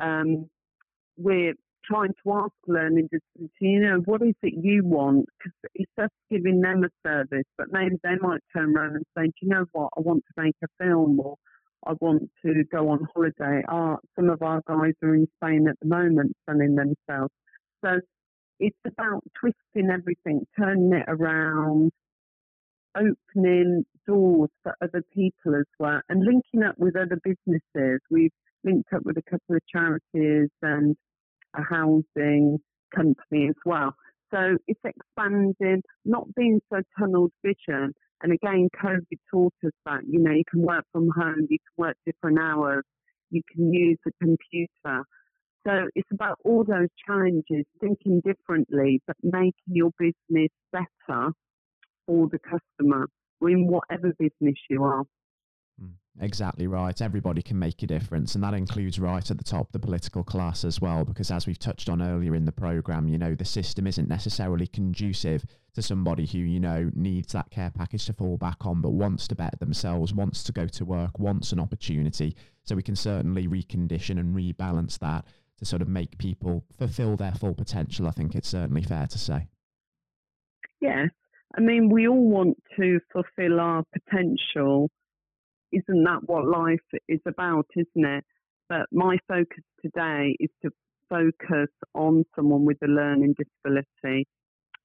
Um, 0.00 0.48
we're 1.16 1.54
trying 1.84 2.12
to 2.24 2.32
ask 2.32 2.52
learning 2.66 3.08
disability, 3.12 3.52
you 3.60 3.80
know, 3.80 4.02
what 4.06 4.22
is 4.22 4.34
it 4.42 4.54
you 4.60 4.84
want? 4.84 5.26
Because 5.38 5.52
it's 5.74 5.92
just 5.98 6.12
giving 6.30 6.60
them 6.60 6.84
a 6.84 7.08
service, 7.08 7.44
but 7.58 7.66
maybe 7.70 7.96
they 8.02 8.16
might 8.20 8.40
turn 8.56 8.76
around 8.76 8.96
and 8.96 9.04
say, 9.16 9.30
you 9.40 9.48
know 9.48 9.66
what, 9.72 9.90
I 9.96 10.00
want 10.00 10.24
to 10.26 10.42
make 10.42 10.56
a 10.62 10.66
film 10.82 11.20
or 11.20 11.36
I 11.86 11.92
want 12.00 12.30
to 12.44 12.64
go 12.72 12.88
on 12.88 13.06
holiday. 13.14 13.62
Ah, 13.68 13.96
some 14.16 14.30
of 14.30 14.42
our 14.42 14.62
guys 14.66 14.94
are 15.02 15.14
in 15.14 15.26
Spain 15.36 15.66
at 15.68 15.78
the 15.80 15.88
moment 15.88 16.32
selling 16.48 16.74
themselves. 16.74 17.32
So 17.84 18.00
it's 18.60 18.76
about 18.86 19.22
twisting 19.38 19.90
everything, 19.90 20.46
turning 20.58 20.92
it 20.92 21.04
around, 21.08 21.90
opening 22.96 23.84
doors 24.06 24.50
for 24.62 24.76
other 24.82 25.02
people 25.12 25.56
as 25.56 25.66
well, 25.78 26.00
and 26.08 26.24
linking 26.24 26.62
up 26.62 26.76
with 26.78 26.96
other 26.96 27.18
businesses. 27.22 28.00
We've 28.10 28.30
linked 28.62 28.92
up 28.92 29.02
with 29.04 29.16
a 29.18 29.22
couple 29.22 29.56
of 29.56 29.62
charities 29.68 30.50
and 30.62 30.96
a 31.56 31.62
housing 31.62 32.58
company 32.94 33.48
as 33.48 33.56
well. 33.64 33.94
So 34.32 34.56
it's 34.66 34.80
expanding, 34.84 35.82
not 36.04 36.34
being 36.34 36.60
so 36.72 36.80
tunnel 36.98 37.30
vision. 37.44 37.92
And 38.22 38.32
again, 38.32 38.68
COVID 38.82 39.18
taught 39.30 39.54
us 39.64 39.72
that, 39.86 40.00
you 40.08 40.18
know, 40.18 40.32
you 40.32 40.44
can 40.50 40.62
work 40.62 40.84
from 40.92 41.10
home, 41.10 41.46
you 41.50 41.58
can 41.58 41.84
work 41.84 41.96
different 42.06 42.38
hours, 42.40 42.84
you 43.30 43.42
can 43.52 43.72
use 43.72 43.98
a 44.06 44.10
computer. 44.22 45.04
So 45.66 45.88
it's 45.94 46.08
about 46.12 46.38
all 46.44 46.62
those 46.62 46.88
challenges, 47.06 47.64
thinking 47.80 48.20
differently, 48.24 49.00
but 49.06 49.16
making 49.22 49.52
your 49.66 49.90
business 49.98 50.50
better 50.72 51.30
for 52.06 52.28
the 52.28 52.38
customer 52.38 53.08
in 53.40 53.66
whatever 53.66 54.12
business 54.18 54.56
you 54.68 54.84
are. 54.84 55.04
Hmm, 55.80 55.92
exactly 56.20 56.66
right. 56.66 57.00
Everybody 57.00 57.40
can 57.40 57.58
make 57.58 57.82
a 57.82 57.86
difference. 57.86 58.34
And 58.34 58.44
that 58.44 58.52
includes 58.52 58.98
right 58.98 59.30
at 59.30 59.38
the 59.38 59.44
top 59.44 59.72
the 59.72 59.78
political 59.78 60.22
class 60.22 60.64
as 60.64 60.82
well, 60.82 61.04
because 61.04 61.30
as 61.30 61.46
we've 61.46 61.58
touched 61.58 61.88
on 61.88 62.02
earlier 62.02 62.34
in 62.34 62.44
the 62.44 62.52
programme, 62.52 63.08
you 63.08 63.16
know, 63.16 63.34
the 63.34 63.44
system 63.46 63.86
isn't 63.86 64.08
necessarily 64.08 64.66
conducive 64.66 65.44
to 65.74 65.82
somebody 65.82 66.26
who, 66.26 66.38
you 66.38 66.60
know, 66.60 66.90
needs 66.94 67.32
that 67.32 67.50
care 67.50 67.70
package 67.70 68.04
to 68.06 68.12
fall 68.12 68.36
back 68.36 68.66
on, 68.66 68.82
but 68.82 68.90
wants 68.90 69.26
to 69.28 69.34
better 69.34 69.56
themselves, 69.56 70.12
wants 70.12 70.42
to 70.44 70.52
go 70.52 70.66
to 70.68 70.84
work, 70.84 71.18
wants 71.18 71.52
an 71.52 71.60
opportunity. 71.60 72.36
So 72.64 72.76
we 72.76 72.82
can 72.82 72.96
certainly 72.96 73.48
recondition 73.48 74.20
and 74.20 74.36
rebalance 74.36 74.98
that 74.98 75.24
to 75.58 75.64
sort 75.64 75.82
of 75.82 75.88
make 75.88 76.18
people 76.18 76.64
fulfill 76.76 77.16
their 77.16 77.32
full 77.32 77.54
potential. 77.54 78.06
I 78.06 78.10
think 78.10 78.34
it's 78.34 78.48
certainly 78.48 78.82
fair 78.82 79.06
to 79.06 79.18
say. 79.18 79.48
Yes. 80.80 81.10
I 81.56 81.60
mean, 81.60 81.88
we 81.88 82.08
all 82.08 82.28
want 82.28 82.56
to 82.76 83.00
fulfill 83.12 83.60
our 83.60 83.84
potential. 83.92 84.90
Isn't 85.72 86.04
that 86.04 86.20
what 86.26 86.46
life 86.46 86.80
is 87.08 87.20
about, 87.26 87.66
isn't 87.76 88.06
it? 88.06 88.24
But 88.68 88.86
my 88.92 89.18
focus 89.28 89.62
today 89.82 90.36
is 90.40 90.50
to 90.62 90.70
focus 91.08 91.70
on 91.94 92.24
someone 92.34 92.64
with 92.64 92.78
a 92.82 92.86
learning 92.86 93.34
disability 93.38 94.26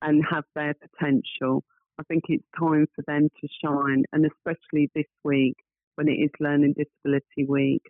and 0.02 0.24
have 0.30 0.44
their 0.56 0.76
potential. 0.76 1.64
I 2.00 2.04
think 2.04 2.24
it's 2.28 2.44
time 2.58 2.88
for 2.96 3.04
them 3.08 3.30
to 3.42 3.48
shine, 3.64 4.04
and 4.14 4.26
especially 4.26 4.90
this 4.96 5.06
week 5.24 5.56
when 5.96 6.08
it 6.08 6.14
is 6.14 6.30
Learning 6.40 6.74
Disability 6.78 7.46
Week. 7.48 7.84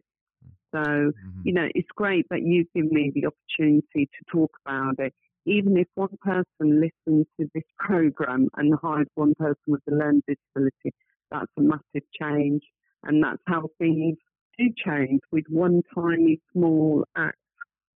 So, 0.72 0.80
mm-hmm. 0.80 1.42
you 1.44 1.54
know, 1.54 1.68
it's 1.74 1.90
great 1.96 2.26
that 2.30 2.42
you've 2.44 2.72
given 2.74 2.92
me 2.92 3.12
the 3.14 3.28
opportunity 3.28 4.06
to 4.06 4.32
talk 4.32 4.52
about 4.66 5.00
it. 5.00 5.14
Even 5.46 5.78
if 5.78 5.88
one 5.96 6.16
person 6.22 6.80
listens 6.80 7.26
to 7.40 7.50
this 7.54 7.64
program 7.80 8.50
and 8.56 8.74
hires 8.82 9.08
one 9.16 9.34
person 9.36 9.56
with 9.68 9.82
a 9.90 9.96
learning 9.96 10.24
disability, 10.28 10.94
that's 11.32 11.52
a 11.58 11.62
massive 11.62 12.08
change. 12.22 12.62
And 13.04 13.24
that's 13.24 13.42
how 13.48 13.70
things 13.80 14.18
do 14.58 14.66
change 14.86 15.22
with 15.32 15.46
one 15.50 15.82
tiny 15.96 16.40
small 16.54 17.06
act. 17.16 17.38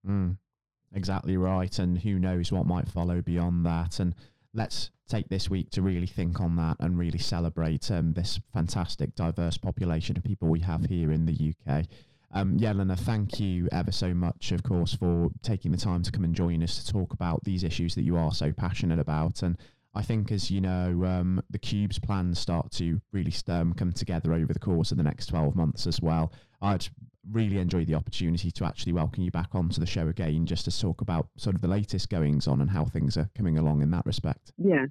Mm, 0.08 0.38
exactly 0.94 1.36
right. 1.36 1.76
And 1.78 1.98
who 1.98 2.18
knows 2.18 2.52
what 2.52 2.66
might 2.66 2.88
follow 2.88 3.20
beyond 3.20 3.66
that. 3.66 4.00
And 4.00 4.14
let's 4.54 4.90
take 5.08 5.28
this 5.28 5.50
week 5.50 5.70
to 5.70 5.82
really 5.82 6.06
think 6.06 6.40
on 6.40 6.56
that 6.56 6.76
and 6.80 6.98
really 6.98 7.18
celebrate 7.18 7.90
um, 7.90 8.14
this 8.14 8.40
fantastic, 8.52 9.14
diverse 9.14 9.58
population 9.58 10.16
of 10.16 10.24
people 10.24 10.48
we 10.48 10.60
have 10.60 10.86
here 10.86 11.10
in 11.12 11.26
the 11.26 11.54
UK. 11.68 11.84
Um, 12.32 12.56
Jelena, 12.56 12.98
thank 12.98 13.38
you 13.38 13.68
ever 13.72 13.92
so 13.92 14.14
much, 14.14 14.52
of 14.52 14.62
course, 14.62 14.94
for 14.94 15.30
taking 15.42 15.70
the 15.70 15.78
time 15.78 16.02
to 16.02 16.10
come 16.10 16.24
and 16.24 16.34
join 16.34 16.62
us 16.62 16.82
to 16.82 16.92
talk 16.92 17.12
about 17.12 17.44
these 17.44 17.62
issues 17.62 17.94
that 17.94 18.02
you 18.02 18.16
are 18.16 18.32
so 18.32 18.52
passionate 18.52 18.98
about. 18.98 19.42
And 19.42 19.58
I 19.94 20.02
think, 20.02 20.32
as 20.32 20.50
you 20.50 20.60
know, 20.62 21.04
um, 21.04 21.42
the 21.50 21.58
Cube's 21.58 21.98
plans 21.98 22.38
start 22.38 22.70
to 22.72 23.00
really 23.12 23.34
um, 23.48 23.74
come 23.74 23.92
together 23.92 24.32
over 24.32 24.52
the 24.52 24.58
course 24.58 24.90
of 24.90 24.96
the 24.96 25.02
next 25.02 25.26
12 25.26 25.54
months 25.54 25.86
as 25.86 26.00
well. 26.00 26.32
I'd 26.62 26.88
really 27.30 27.58
enjoy 27.58 27.84
the 27.84 27.94
opportunity 27.94 28.50
to 28.50 28.64
actually 28.64 28.92
welcome 28.94 29.22
you 29.22 29.30
back 29.30 29.54
onto 29.54 29.78
the 29.78 29.86
show 29.86 30.08
again, 30.08 30.46
just 30.46 30.64
to 30.64 30.80
talk 30.80 31.02
about 31.02 31.28
sort 31.36 31.54
of 31.54 31.60
the 31.60 31.68
latest 31.68 32.08
goings 32.08 32.48
on 32.48 32.62
and 32.62 32.70
how 32.70 32.86
things 32.86 33.18
are 33.18 33.28
coming 33.36 33.58
along 33.58 33.82
in 33.82 33.90
that 33.90 34.06
respect. 34.06 34.52
Yeah, 34.56 34.86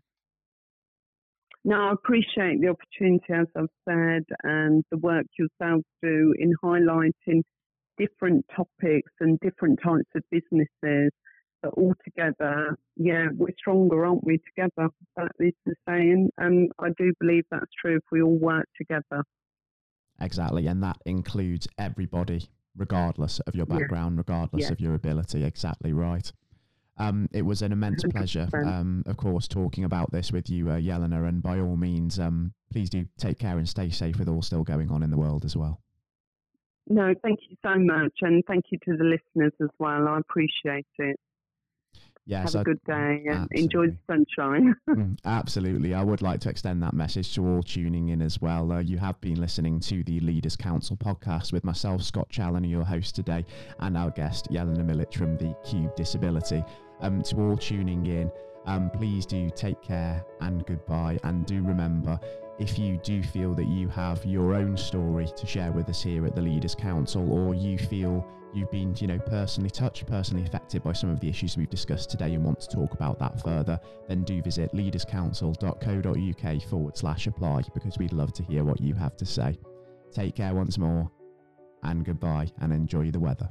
no, 1.64 1.76
I 1.76 1.94
appreciate 1.94 2.60
the 2.62 2.70
opportunity, 2.70 3.34
as 3.34 3.48
I've 3.56 3.68
said, 3.88 4.24
and 4.44 4.84
the 4.90 4.98
work 4.98 5.26
yourselves 5.38 5.86
do 6.02 6.34
in 6.40 6.54
highlighting 6.64 7.44
different 7.98 8.46
topics 8.56 9.12
and 9.20 9.40
different 9.42 9.80
types 9.84 10.10
of 10.16 10.24
businesses. 10.32 11.12
But 11.62 11.74
all 11.76 11.94
together, 12.04 12.76
yeah, 12.96 13.28
we're 13.38 13.54
stronger, 13.60 14.04
aren't 14.04 14.26
we? 14.26 14.40
Together, 14.40 14.90
that 15.16 15.32
is 15.40 15.54
the 15.68 15.76
saying, 15.88 16.30
and 16.40 16.72
I 16.80 16.88
do 16.98 17.14
believe 17.20 17.44
that's 17.52 17.72
true. 17.80 17.98
If 17.98 18.04
we 18.12 18.24
all 18.24 18.40
work 18.40 18.66
together, 18.76 19.24
exactly, 20.20 20.66
and 20.66 20.82
that 20.82 20.98
includes 21.06 21.68
everybody, 21.78 22.50
regardless 22.76 23.40
of 23.42 23.54
your 23.54 23.68
background, 23.68 24.16
yeah. 24.16 24.22
regardless 24.22 24.64
yeah. 24.64 24.72
of 24.72 24.80
your 24.80 24.96
ability. 24.96 25.44
Exactly 25.44 25.94
right. 25.94 26.32
Um, 26.98 27.30
it 27.32 27.44
was 27.44 27.62
an 27.62 27.72
immense 27.72 28.04
pleasure, 28.04 28.48
um, 28.54 29.04
of 29.08 29.18
course, 29.18 29.48
talking 29.48 29.84
about 29.84 30.12
this 30.12 30.32
with 30.32 30.50
you, 30.50 30.70
uh, 30.70 30.78
Jelena. 30.78 31.28
And 31.28 31.42
by 31.42 31.60
all 31.60 31.78
means, 31.78 32.20
um, 32.20 32.54
please 32.72 32.90
do 32.90 33.06
take 33.18 33.40
care 33.40 33.58
and 33.58 33.68
stay 33.68 33.90
safe 33.90 34.20
with 34.20 34.28
all 34.28 34.42
still 34.42 34.64
going 34.64 34.92
on 34.92 35.02
in 35.02 35.10
the 35.10 35.18
world 35.18 35.46
as 35.46 35.56
well. 35.56 35.82
No, 36.88 37.14
thank 37.24 37.40
you 37.50 37.56
so 37.64 37.76
much. 37.78 38.14
And 38.22 38.44
thank 38.46 38.66
you 38.70 38.78
to 38.86 38.98
the 38.98 39.04
listeners 39.04 39.54
as 39.62 39.70
well. 39.80 40.08
I 40.08 40.20
appreciate 40.20 40.88
it. 41.00 41.20
Yes, 42.26 42.54
Have 42.54 42.62
a 42.62 42.64
good 42.66 42.84
day 42.86 43.24
and 43.28 43.48
enjoy 43.52 43.88
the 43.88 43.98
sunshine. 44.08 44.76
mm, 44.90 45.18
absolutely. 45.26 45.94
I 45.94 46.04
would 46.04 46.22
like 46.22 46.40
to 46.42 46.50
extend 46.50 46.82
that 46.84 46.94
message 46.94 47.34
to 47.36 47.46
all 47.46 47.64
tuning 47.64 48.10
in 48.10 48.22
as 48.22 48.40
well. 48.40 48.72
Uh, 48.72 48.80
you 48.80 48.98
have 49.00 49.20
been 49.22 49.42
listening 49.42 49.80
to 49.82 50.04
the 50.04 50.20
Leaders 50.20 50.56
Council 50.56 50.96
podcast 50.96 51.52
with 51.52 51.64
myself, 51.64 52.04
Scott 52.04 52.30
Challoner, 52.30 52.68
your 52.68 52.84
host 52.84 53.16
today, 53.16 53.44
and 53.80 53.98
our 53.98 54.12
guest, 54.12 54.50
Jelena 54.52 54.86
Milic 54.86 55.14
from 55.14 55.36
the 55.38 55.56
Cube 55.66 55.96
Disability. 55.96 56.64
Um, 57.02 57.24
to 57.24 57.36
all 57.38 57.58
tuning 57.58 58.06
in, 58.06 58.32
um, 58.66 58.92
please 58.92 59.26
do 59.26 59.50
take 59.50 59.82
care 59.82 60.24
and 60.42 60.64
goodbye. 60.68 61.18
And 61.24 61.46
do 61.48 61.64
remember, 61.64 62.20
if 62.60 62.78
you 62.78 62.98
do 62.98 63.24
feel 63.24 63.56
that 63.56 63.68
you 63.68 63.88
have 63.90 64.24
your 64.24 64.54
own 64.54 64.78
story 64.78 65.28
to 65.36 65.48
share 65.48 65.72
with 65.72 65.90
us 65.90 66.04
here 66.04 66.28
at 66.28 66.36
the 66.36 66.42
Leaders 66.42 66.76
Council, 66.76 67.32
or 67.32 67.56
you 67.56 67.80
feel 67.80 68.26
you've 68.56 68.72
been, 68.72 68.96
you 68.98 69.08
know, 69.08 69.20
personally 69.20 69.70
touched, 69.70 70.06
personally 70.08 70.46
affected 70.46 70.84
by 70.84 70.94
some 70.94 71.10
of 71.10 71.20
the 71.20 71.30
issues 71.30 71.58
we've 71.58 71.70
discussed 71.70 72.10
today 72.10 72.34
and 72.34 72.44
want 72.44 72.60
to 72.62 72.68
talk 72.68 72.94
about 72.94 73.20
that 73.20 73.42
further, 73.42 73.80
then 74.08 74.24
do 74.24 74.42
visit 74.42 74.74
leaderscouncil.co.uk 74.74 76.64
forward 76.70 76.98
slash 76.98 77.28
apply 77.28 77.62
because 77.74 77.98
we'd 77.98 78.14
love 78.14 78.34
to 78.34 78.44
hear 78.44 78.64
what 78.64 78.82
you 78.82 78.94
have 78.94 79.16
to 79.18 79.26
say. 79.26 79.58
Take 80.12 80.36
care 80.36 80.54
once 80.54 80.78
more 80.78 81.10
and 81.84 82.06
goodbye 82.06 82.48
and 82.60 82.74
enjoy 82.74 83.12
the 83.12 83.20
weather. 83.20 83.50